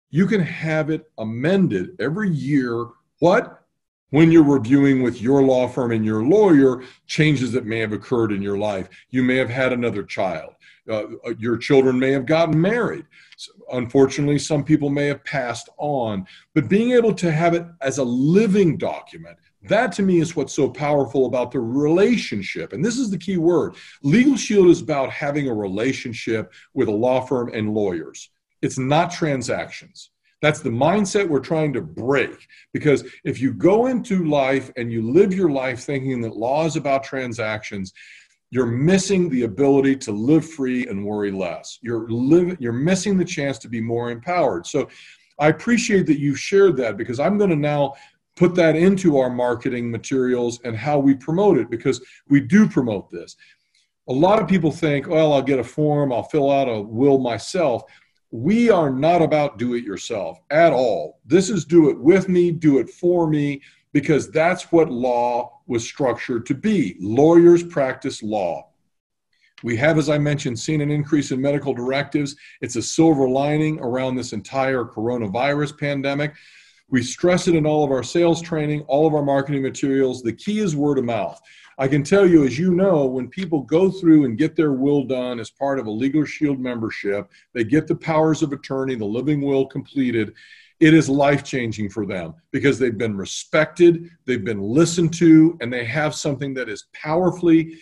you 0.10 0.26
can 0.28 0.42
have 0.42 0.90
it 0.90 1.10
amended 1.18 1.96
every 2.00 2.30
year. 2.30 2.88
What? 3.20 3.64
When 4.12 4.32
you're 4.32 4.44
reviewing 4.44 5.04
with 5.04 5.22
your 5.22 5.44
law 5.44 5.68
firm 5.68 5.92
and 5.92 6.06
your 6.06 6.24
lawyer 6.24 6.84
changes 7.08 7.52
that 7.52 7.66
may 7.66 7.80
have 7.80 7.94
occurred 7.94 8.32
in 8.32 8.42
your 8.42 8.58
life. 8.58 8.90
You 9.10 9.24
may 9.24 9.36
have 9.38 9.50
had 9.50 9.72
another 9.72 10.04
child. 10.04 10.54
Uh, 10.90 11.04
uh, 11.26 11.34
your 11.38 11.58
children 11.58 12.00
may 12.00 12.12
have 12.12 12.26
gotten 12.26 12.60
married. 12.60 13.06
So 13.38 13.52
unfortunately, 13.74 14.40
some 14.40 14.64
people 14.64 14.90
may 14.90 15.06
have 15.06 15.24
passed 15.24 15.70
on. 15.78 16.26
But 16.56 16.68
being 16.68 16.92
able 16.94 17.14
to 17.14 17.32
have 17.32 17.54
it 17.54 17.66
as 17.82 18.00
a 18.00 18.04
living 18.04 18.78
document, 18.78 19.38
that 19.64 19.92
to 19.94 20.02
me 20.02 20.20
is 20.20 20.36
what's 20.36 20.54
so 20.54 20.70
powerful 20.70 21.28
about 21.28 21.52
the 21.52 21.60
relationship. 21.60 22.74
And 22.74 22.84
this 22.84 22.98
is 22.98 23.12
the 23.12 23.18
key 23.18 23.38
word. 23.38 23.76
Legal 24.02 24.38
Shield 24.38 24.68
is 24.68 24.82
about 24.82 25.12
having 25.12 25.48
a 25.48 25.54
relationship 25.54 26.52
with 26.74 26.88
a 26.88 26.94
law 26.94 27.22
firm 27.22 27.52
and 27.54 27.74
lawyers, 27.74 28.30
it's 28.62 28.80
not 28.80 29.12
transactions. 29.12 30.12
That's 30.42 30.62
the 30.62 30.70
mindset 30.70 31.28
we're 31.28 31.40
trying 31.40 31.74
to 31.74 31.82
break. 31.82 32.48
Because 32.74 33.04
if 33.24 33.42
you 33.42 33.54
go 33.54 33.88
into 33.88 34.26
life 34.26 34.72
and 34.78 34.92
you 34.92 35.12
live 35.12 35.34
your 35.34 35.52
life 35.52 35.82
thinking 35.82 36.22
that 36.22 36.38
law 36.38 36.66
is 36.66 36.76
about 36.76 37.04
transactions, 37.04 37.94
you're 38.52 38.66
missing 38.66 39.30
the 39.30 39.44
ability 39.44 39.96
to 39.96 40.12
live 40.12 40.50
free 40.50 40.88
and 40.88 41.06
worry 41.06 41.32
less. 41.32 41.78
You're 41.82 42.10
living, 42.10 42.58
you're 42.60 42.74
missing 42.74 43.18
the 43.18 43.26
chance 43.26 43.60
to 43.60 43.70
be 43.70 43.82
more 43.82 44.12
empowered. 44.12 44.66
So 44.66 44.90
I 45.40 45.50
appreciate 45.50 46.06
that 46.08 46.20
you've 46.20 46.40
shared 46.40 46.76
that 46.78 46.98
because 46.98 47.20
I'm 47.20 47.38
going 47.38 47.52
to 47.52 47.56
now 47.56 47.94
put 48.36 48.56
that 48.56 48.76
into 48.76 49.18
our 49.18 49.30
marketing 49.30 49.92
materials 49.92 50.60
and 50.64 50.76
how 50.76 50.98
we 50.98 51.14
promote 51.14 51.58
it 51.58 51.70
because 51.70 52.02
we 52.28 52.40
do 52.40 52.68
promote 52.68 53.10
this. 53.12 53.36
A 54.08 54.14
lot 54.14 54.42
of 54.42 54.48
people 54.48 54.72
think, 54.72 55.08
well, 55.08 55.34
I'll 55.34 55.42
get 55.42 55.60
a 55.60 55.64
form, 55.64 56.12
I'll 56.12 56.24
fill 56.24 56.50
out 56.50 56.68
a 56.68 56.82
will 56.82 57.20
myself. 57.20 57.84
We 58.32 58.70
are 58.70 58.90
not 58.90 59.22
about 59.22 59.58
do 59.58 59.74
it 59.74 59.84
yourself 59.84 60.40
at 60.52 60.72
all. 60.72 61.20
This 61.26 61.50
is 61.50 61.66
do 61.66 61.90
it 61.90 62.00
with 62.00 62.30
me, 62.30 62.52
do 62.52 62.78
it 62.78 62.90
for 62.90 63.28
me 63.28 63.62
because 63.92 64.30
that's 64.30 64.72
what 64.72 64.92
law 64.92 65.62
was 65.66 65.84
structured 65.84 66.46
to 66.46 66.54
be. 66.54 66.96
Lawyers 67.00 67.64
practice 67.64 68.22
law. 68.22 68.68
We 69.64 69.76
have, 69.78 69.98
as 69.98 70.10
I 70.10 70.18
mentioned, 70.18 70.58
seen 70.58 70.80
an 70.80 70.92
increase 70.92 71.32
in 71.32 71.42
medical 71.42 71.74
directives. 71.74 72.36
It's 72.62 72.76
a 72.76 72.82
silver 72.82 73.28
lining 73.28 73.80
around 73.80 74.16
this 74.16 74.32
entire 74.32 74.86
coronavirus 74.86 75.78
pandemic. 75.78 76.34
We 76.90 77.04
stress 77.04 77.48
it 77.48 77.56
in 77.56 77.66
all 77.66 77.84
of 77.84 77.92
our 77.92 78.04
sales 78.04 78.42
training, 78.42 78.82
all 78.82 79.06
of 79.06 79.14
our 79.14 79.24
marketing 79.24 79.62
materials. 79.62 80.24
The 80.24 80.34
key 80.34 80.60
is 80.60 80.76
word 80.76 80.98
of 80.98 81.06
mouth. 81.06 81.42
I 81.80 81.88
can 81.88 82.04
tell 82.04 82.28
you, 82.28 82.44
as 82.44 82.60
you 82.60 82.76
know, 82.76 83.06
when 83.06 83.30
people 83.30 83.62
go 83.62 83.90
through 83.90 84.26
and 84.26 84.38
get 84.38 84.54
their 84.54 84.74
will 84.74 85.06
done 85.06 85.40
as 85.40 85.50
part 85.50 85.80
of 85.80 85.88
a 85.88 85.92
Legal 85.92 86.26
Shield 86.26 86.60
membership, 86.60 87.32
they 87.54 87.64
get 87.64 87.88
the 87.88 87.96
powers 87.96 88.42
of 88.42 88.52
attorney, 88.52 88.96
the 88.96 89.06
living 89.06 89.42
will 89.42 89.66
completed, 89.66 90.34
it 90.82 90.94
is 90.94 91.08
life 91.08 91.42
changing 91.42 91.90
for 91.90 92.06
them 92.06 92.34
because 92.52 92.80
they've 92.80 92.98
been 92.98 93.16
respected, 93.16 94.10
they've 94.26 94.44
been 94.44 94.62
listened 94.62 95.14
to, 95.14 95.58
and 95.62 95.72
they 95.72 95.86
have 95.86 96.14
something 96.14 96.54
that 96.56 96.68
is 96.68 96.88
powerfully 96.92 97.78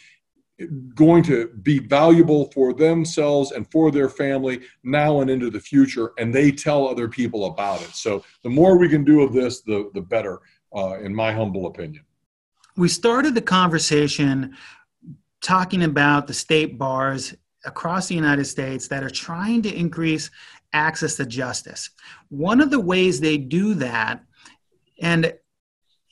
going 0.93 1.23
to 1.23 1.47
be 1.63 1.79
valuable 1.79 2.51
for 2.51 2.73
themselves 2.73 3.51
and 3.51 3.69
for 3.71 3.89
their 3.89 4.09
family 4.09 4.61
now 4.83 5.21
and 5.21 5.29
into 5.31 5.49
the 5.49 5.59
future 5.59 6.13
and 6.19 6.33
they 6.33 6.51
tell 6.51 6.87
other 6.87 7.07
people 7.07 7.45
about 7.45 7.81
it. 7.81 7.95
So 7.95 8.23
the 8.41 8.49
more 8.49 8.77
we 8.77 8.89
can 8.89 9.03
do 9.03 9.21
of 9.21 9.33
this 9.33 9.61
the, 9.61 9.91
the 9.93 10.01
better 10.01 10.39
uh, 10.75 10.97
in 10.99 11.13
my 11.13 11.31
humble 11.31 11.67
opinion 11.67 12.03
we 12.77 12.87
started 12.87 13.35
the 13.35 13.41
conversation 13.41 14.55
talking 15.41 15.83
about 15.83 16.27
the 16.27 16.33
state 16.33 16.77
bars 16.77 17.35
across 17.65 18.07
the 18.07 18.15
united 18.15 18.45
states 18.45 18.87
that 18.87 19.03
are 19.03 19.09
trying 19.09 19.61
to 19.61 19.73
increase 19.73 20.29
access 20.73 21.15
to 21.15 21.25
justice. 21.25 21.89
One 22.29 22.61
of 22.61 22.69
the 22.69 22.79
ways 22.79 23.19
they 23.19 23.37
do 23.37 23.73
that, 23.75 24.23
and 25.01 25.33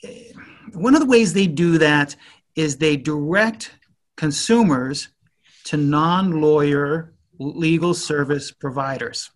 eh, 0.04 0.32
one 0.74 0.96
of 0.96 1.02
the 1.02 1.08
ways 1.08 1.34
they 1.34 1.48
do 1.48 1.78
that 1.78 2.16
is 2.56 2.78
they 2.78 2.98
direct 2.98 3.72
consumers 4.16 5.10
to 5.66 5.78
non 5.78 6.42
lawyer 6.42 7.14
legal 7.38 7.94
service 7.94 8.52
providers. 8.52 9.32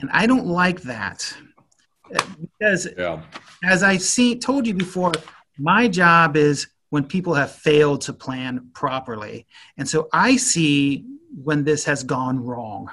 And 0.00 0.10
I 0.12 0.26
don't 0.26 0.46
like 0.46 0.82
that 0.82 1.34
because, 2.40 2.88
yeah. 2.96 3.22
as 3.62 3.82
I 3.82 3.96
see, 3.96 4.38
told 4.38 4.66
you 4.66 4.74
before, 4.74 5.12
my 5.58 5.88
job 5.88 6.36
is 6.36 6.68
when 6.90 7.04
people 7.04 7.34
have 7.34 7.50
failed 7.50 8.00
to 8.02 8.12
plan 8.12 8.68
properly. 8.72 9.46
And 9.76 9.88
so 9.88 10.08
I 10.12 10.36
see 10.36 11.04
when 11.42 11.64
this 11.64 11.84
has 11.84 12.04
gone 12.04 12.44
wrong. 12.44 12.90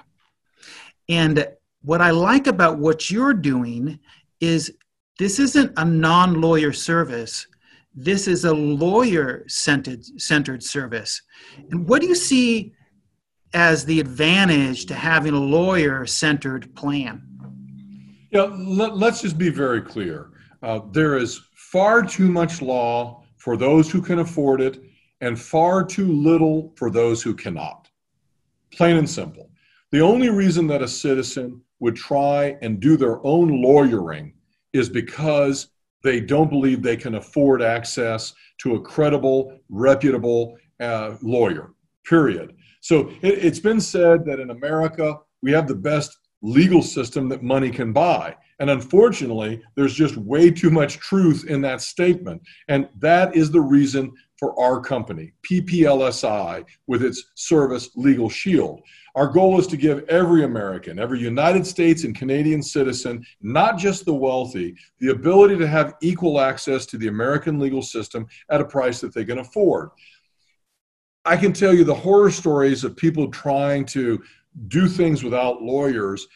And 1.07 1.47
what 1.83 2.01
I 2.01 2.11
like 2.11 2.47
about 2.47 2.79
what 2.79 3.11
you're 3.11 3.33
doing 3.33 3.99
is 4.39 4.73
this 5.19 5.39
isn't 5.39 5.73
a 5.77 5.85
non 5.85 6.41
lawyer 6.41 6.73
service. 6.73 7.47
This 7.93 8.27
is 8.27 8.45
a 8.45 8.53
lawyer 8.53 9.43
centered, 9.47 10.63
service. 10.63 11.21
And 11.69 11.87
what 11.87 12.01
do 12.01 12.07
you 12.07 12.15
see 12.15 12.73
as 13.53 13.83
the 13.85 13.99
advantage 13.99 14.85
to 14.85 14.95
having 14.95 15.33
a 15.33 15.39
lawyer 15.39 16.05
centered 16.05 16.73
plan? 16.73 17.21
Yeah, 18.31 18.43
let, 18.43 18.93
us 18.93 19.21
just 19.21 19.37
be 19.37 19.49
very 19.49 19.81
clear. 19.81 20.29
Uh, 20.63 20.79
there 20.91 21.17
is 21.17 21.41
far 21.71 22.03
too 22.03 22.29
much 22.29 22.61
law 22.61 23.23
for 23.37 23.55
those 23.55 23.89
who 23.89 24.01
can 24.01 24.19
afford 24.19 24.59
it 24.59 24.81
and 25.21 25.39
far 25.39 25.85
too 25.85 26.11
little 26.11 26.73
for 26.75 26.89
those 26.89 27.21
who 27.21 27.33
cannot. 27.33 27.89
Plain 28.71 28.97
and 28.97 29.09
simple. 29.09 29.49
The 29.91 30.01
only 30.01 30.29
reason 30.29 30.67
that 30.67 30.81
a 30.81 30.87
citizen 30.87 31.61
would 31.79 31.95
try 31.95 32.57
and 32.61 32.79
do 32.79 32.97
their 32.97 33.25
own 33.25 33.61
lawyering 33.61 34.33
is 34.73 34.89
because 34.89 35.69
they 36.03 36.19
don't 36.19 36.49
believe 36.49 36.81
they 36.81 36.97
can 36.97 37.15
afford 37.15 37.61
access 37.61 38.33
to 38.59 38.75
a 38.75 38.81
credible, 38.81 39.57
reputable 39.69 40.57
uh, 40.79 41.15
lawyer, 41.21 41.73
period. 42.05 42.55
So 42.81 43.09
it, 43.21 43.45
it's 43.45 43.59
been 43.59 43.81
said 43.81 44.25
that 44.25 44.39
in 44.39 44.49
America, 44.49 45.19
we 45.41 45.51
have 45.51 45.67
the 45.67 45.75
best 45.75 46.17
legal 46.41 46.81
system 46.81 47.29
that 47.29 47.43
money 47.43 47.69
can 47.69 47.93
buy. 47.93 48.35
And 48.61 48.69
unfortunately, 48.69 49.59
there's 49.73 49.95
just 49.95 50.15
way 50.17 50.51
too 50.51 50.69
much 50.69 50.99
truth 50.99 51.45
in 51.47 51.61
that 51.61 51.81
statement. 51.81 52.43
And 52.67 52.87
that 52.99 53.35
is 53.35 53.49
the 53.49 53.59
reason 53.59 54.13
for 54.37 54.57
our 54.59 54.79
company, 54.79 55.33
PPLSI, 55.41 56.63
with 56.85 57.03
its 57.03 57.31
service 57.33 57.89
Legal 57.95 58.29
Shield. 58.29 58.81
Our 59.15 59.29
goal 59.29 59.59
is 59.59 59.65
to 59.65 59.77
give 59.77 60.07
every 60.07 60.43
American, 60.43 60.99
every 60.99 61.19
United 61.19 61.65
States 61.65 62.03
and 62.03 62.15
Canadian 62.15 62.61
citizen, 62.61 63.25
not 63.41 63.79
just 63.79 64.05
the 64.05 64.13
wealthy, 64.13 64.75
the 64.99 65.09
ability 65.09 65.57
to 65.57 65.67
have 65.67 65.95
equal 66.03 66.39
access 66.39 66.85
to 66.85 66.99
the 66.99 67.07
American 67.07 67.57
legal 67.57 67.81
system 67.81 68.27
at 68.51 68.61
a 68.61 68.65
price 68.65 69.01
that 69.01 69.11
they 69.11 69.25
can 69.25 69.39
afford. 69.39 69.89
I 71.25 71.35
can 71.35 71.51
tell 71.51 71.73
you 71.73 71.83
the 71.83 71.95
horror 71.95 72.29
stories 72.29 72.83
of 72.83 72.95
people 72.95 73.31
trying 73.31 73.85
to 73.85 74.21
do 74.67 74.87
things 74.87 75.23
without 75.23 75.63
lawyers. 75.63 76.27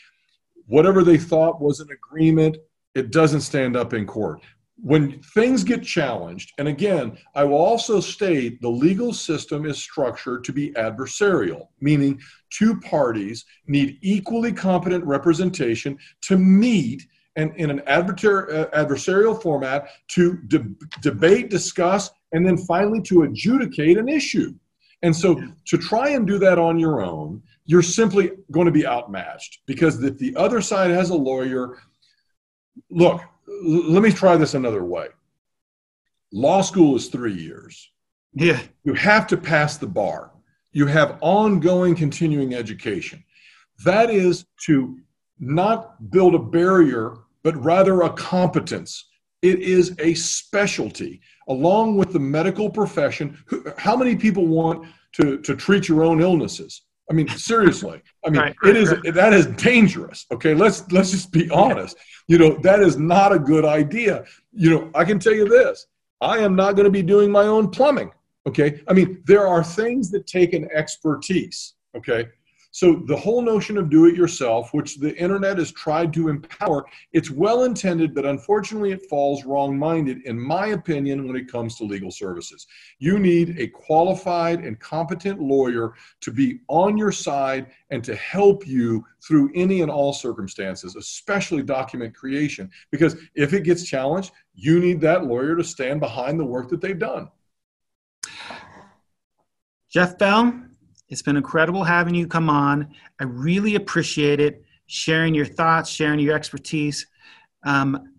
Whatever 0.68 1.04
they 1.04 1.18
thought 1.18 1.62
was 1.62 1.80
an 1.80 1.90
agreement, 1.92 2.58
it 2.94 3.12
doesn't 3.12 3.42
stand 3.42 3.76
up 3.76 3.94
in 3.94 4.06
court 4.06 4.42
when 4.78 5.22
things 5.22 5.64
get 5.64 5.84
challenged, 5.84 6.54
and 6.58 6.68
again, 6.68 7.18
I 7.34 7.44
will 7.46 7.58
also 7.58 8.00
state 8.00 8.62
the 8.62 8.70
legal 8.70 9.14
system 9.14 9.66
is 9.66 9.78
structured 9.78 10.44
to 10.44 10.54
be 10.54 10.72
adversarial, 10.72 11.68
meaning 11.80 12.20
two 12.50 12.80
parties 12.82 13.46
need 13.68 13.98
equally 14.02 14.52
competent 14.52 15.06
representation 15.06 15.98
to 16.22 16.38
meet 16.38 17.08
and 17.38 17.54
in 17.58 17.70
an 17.70 17.80
uh, 17.82 18.02
adversarial 18.04 19.42
format 19.42 19.90
to 20.10 20.38
de- 20.48 20.74
debate, 21.02 21.50
discuss, 21.50 22.10
and 22.32 22.46
then 22.46 22.58
finally 22.58 23.02
to 23.02 23.24
adjudicate 23.24 23.98
an 23.98 24.08
issue. 24.08 24.54
And 25.02 25.16
so 25.16 25.42
to 25.66 25.78
try 25.78 26.10
and 26.10 26.26
do 26.26 26.40
that 26.40 26.58
on 26.58 26.80
your 26.80 27.02
own, 27.02 27.44
you're 27.66 27.82
simply 27.82 28.32
going 28.52 28.66
to 28.66 28.72
be 28.72 28.86
outmatched 28.86 29.62
because 29.66 30.02
if 30.04 30.18
the 30.18 30.36
other 30.36 30.62
side 30.62 30.92
has 30.92 31.10
a 31.10 31.16
lawyer, 31.16 31.78
look, 32.90 33.22
let 33.64 34.02
me 34.02 34.12
try 34.12 34.38
this 34.38 34.54
another 34.54 34.84
way. 34.84 35.08
Law 36.32 36.62
school 36.62 36.96
is 36.96 37.08
three 37.08 37.34
years. 37.34 37.92
Yeah. 38.34 38.60
You 38.84 38.94
have 38.94 39.28
to 39.28 39.38
pass 39.38 39.78
the 39.78 39.88
bar. 39.88 40.32
You 40.72 40.86
have 40.88 41.18
ongoing 41.22 41.96
continuing 41.96 42.54
education. 42.54 43.24
That 43.86 44.10
is 44.10 44.46
to 44.66 45.00
not 45.40 46.12
build 46.12 46.36
a 46.36 46.40
barrier, 46.40 47.18
but 47.44 47.56
rather 47.64 48.02
a 48.02 48.10
competence. 48.12 49.06
It 49.46 49.60
is 49.60 49.96
a 50.00 50.16
specialty, 50.16 51.22
along 51.48 51.98
with 51.98 52.12
the 52.12 52.20
medical 52.20 52.68
profession. 52.68 53.38
How 53.78 53.96
many 53.96 54.16
people 54.16 54.48
want 54.48 54.88
to, 55.18 55.38
to 55.38 55.56
treat 55.56 55.88
your 55.88 56.04
own 56.04 56.20
illnesses? 56.20 56.82
I 57.12 57.14
mean, 57.14 57.28
seriously. 57.28 58.02
I 58.26 58.32
mean, 58.32 58.42
right, 58.42 58.56
it 58.64 58.76
is 58.76 58.90
right. 58.90 59.14
that 59.14 59.34
is 59.34 59.46
dangerous. 59.46 60.26
Okay, 60.32 60.56
let's 60.56 60.92
let's 60.92 61.12
just 61.12 61.32
be 61.32 61.48
honest. 61.52 61.96
You 62.28 62.40
know, 62.40 62.58
that 62.64 62.80
is 62.80 62.98
not 62.98 63.32
a 63.34 63.38
good 63.38 63.66
idea. 63.66 64.26
You 64.52 64.72
know, 64.72 64.92
I 64.96 65.06
can 65.06 65.20
tell 65.20 65.36
you 65.36 65.48
this: 65.48 65.86
I 66.22 66.40
am 66.40 66.56
not 66.56 66.76
going 66.76 66.86
to 66.86 66.98
be 67.00 67.04
doing 67.04 67.32
my 67.32 67.44
own 67.44 67.70
plumbing. 67.70 68.10
Okay, 68.48 68.82
I 68.88 68.94
mean, 68.94 69.22
there 69.26 69.46
are 69.46 69.64
things 69.64 70.10
that 70.10 70.26
take 70.26 70.54
an 70.54 70.68
expertise. 70.74 71.76
Okay, 71.96 72.30
so 72.76 73.02
the 73.06 73.16
whole 73.16 73.42
notion 73.42 73.78
of 73.78 73.90
do 73.90 74.06
it 74.06 74.18
yourself, 74.18 74.74
which 74.74 74.98
the 74.98 75.16
internet 75.16 75.60
has 75.60 75.72
tried 75.72 76.12
to 76.12 76.28
empower, 76.28 76.86
it's 77.14 77.32
well 77.32 77.64
intended, 77.64 78.14
but 78.14 78.26
unfortunately 78.26 78.92
it 78.92 79.06
falls 79.06 79.46
wrong 79.46 79.80
minded, 79.80 80.24
in 80.26 80.38
my 80.38 80.68
opinion, 80.68 81.26
when 81.26 81.38
it 81.38 81.50
comes 81.50 81.78
to 81.78 81.86
legal 81.86 82.12
services. 82.12 82.68
You 83.00 83.18
need 83.18 83.58
a 83.60 83.68
qualified 83.68 84.66
and 84.66 84.78
competent 84.78 85.40
lawyer 85.40 85.94
to 86.20 86.32
be 86.34 86.60
on 86.68 86.98
your 86.98 87.14
side 87.14 87.68
and 87.92 88.04
to 88.04 88.14
help 88.14 88.68
you 88.68 89.06
through 89.26 89.52
any 89.56 89.82
and 89.82 89.90
all 89.90 90.12
circumstances, 90.12 90.98
especially 90.98 91.64
document 91.64 92.14
creation. 92.14 92.70
Because 92.92 93.16
if 93.36 93.54
it 93.54 93.64
gets 93.64 93.86
challenged, 93.86 94.34
you 94.54 94.82
need 94.82 95.00
that 95.00 95.24
lawyer 95.24 95.56
to 95.56 95.64
stand 95.64 96.02
behind 96.02 96.38
the 96.38 96.46
work 96.46 96.68
that 96.72 96.82
they've 96.82 97.00
done. 97.00 97.30
Jeff 99.90 100.18
Bell, 100.18 100.62
it's 101.10 101.22
been 101.22 101.38
incredible 101.38 101.84
having 101.84 102.16
you 102.16 102.28
come 102.28 102.50
on. 102.50 102.94
I 103.20 103.26
really 103.26 103.76
appreciate 103.76 104.40
it, 104.40 104.64
sharing 104.88 105.36
your 105.36 105.46
thoughts, 105.46 105.90
sharing 105.90 106.20
your 106.20 106.36
expertise. 106.36 107.08
Um, 107.66 108.14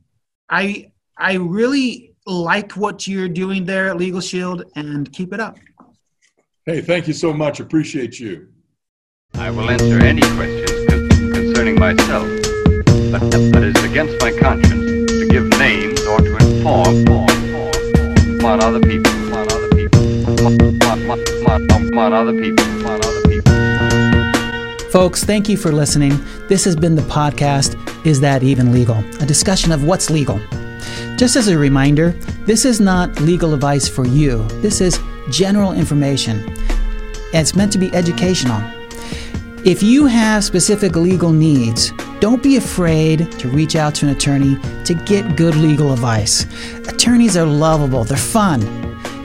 I 0.49 0.92
I 1.18 1.35
really 1.35 2.14
like 2.27 2.72
what 2.72 3.07
you're 3.07 3.29
doing 3.29 3.64
there 3.64 3.88
at 3.88 3.96
Legal 3.96 4.20
Shield, 4.20 4.64
and 4.75 5.11
keep 5.12 5.33
it 5.33 5.40
up. 5.40 5.59
Hey, 6.64 6.81
thank 6.81 7.07
you 7.07 7.14
so 7.14 7.33
much. 7.33 7.61
Appreciate 7.61 8.18
you. 8.18 8.49
I 9.35 9.51
will 9.51 9.70
answer 9.70 9.99
any 10.01 10.22
questions 10.22 10.87
concerning 11.33 11.79
myself, 11.79 12.27
but, 13.12 13.20
but 13.53 13.62
it 13.62 13.77
is 13.77 13.85
against 13.85 14.20
my 14.20 14.33
conscience 14.38 15.11
to 15.11 15.29
give 15.31 15.49
names 15.59 16.05
or 16.07 16.18
to 16.18 16.37
inform, 16.37 16.96
inform, 16.96 17.31
inform 18.29 18.61
other 18.61 18.81
people 18.81 19.16
other 19.35 19.68
people, 19.77 20.96
other 22.12 22.33
people. 22.33 22.64
Folks, 24.90 25.25
thank 25.25 25.49
you 25.49 25.57
for 25.57 25.73
listening. 25.73 26.12
This 26.49 26.64
has 26.64 26.75
been 26.75 26.95
the 26.95 27.03
podcast, 27.03 27.77
Is 28.07 28.21
That 28.21 28.42
Even 28.42 28.73
Legal? 28.73 28.99
A 29.21 29.27
discussion 29.27 29.73
of 29.73 29.85
what's 29.85 30.11
legal. 30.11 30.40
Just 31.16 31.37
as 31.37 31.49
a 31.49 31.59
reminder, 31.59 32.11
this 32.47 32.64
is 32.64 32.81
not 32.81 33.21
legal 33.21 33.55
advice 33.55 33.88
for 33.88 34.07
you. 34.07 34.45
This 34.62 34.81
is 34.81 34.99
general 35.31 35.73
information. 35.73 36.40
And 37.33 37.42
it's 37.42 37.55
meant 37.55 37.73
to 37.73 37.79
be 37.79 37.92
educational. 37.95 38.62
If 39.64 39.83
you 39.83 40.07
have 40.07 40.45
specific 40.45 40.95
legal 40.97 41.31
needs, 41.31 41.92
don't 42.21 42.42
be 42.42 42.57
afraid 42.57 43.31
to 43.33 43.49
reach 43.49 43.77
out 43.77 43.95
to 43.97 44.07
an 44.07 44.12
attorney 44.12 44.57
to 44.85 44.95
get 44.95 45.37
good 45.37 45.57
legal 45.57 45.92
advice. 45.92 46.47
Attorneys 46.88 47.37
are 47.37 47.45
lovable, 47.45 48.05
they're 48.05 48.16
fun, 48.16 48.61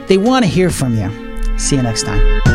they 0.08 0.18
want 0.18 0.44
to 0.44 0.50
hear 0.50 0.68
from 0.68 0.96
you. 0.96 1.21
See 1.62 1.76
you 1.76 1.82
next 1.82 2.02
time. 2.02 2.51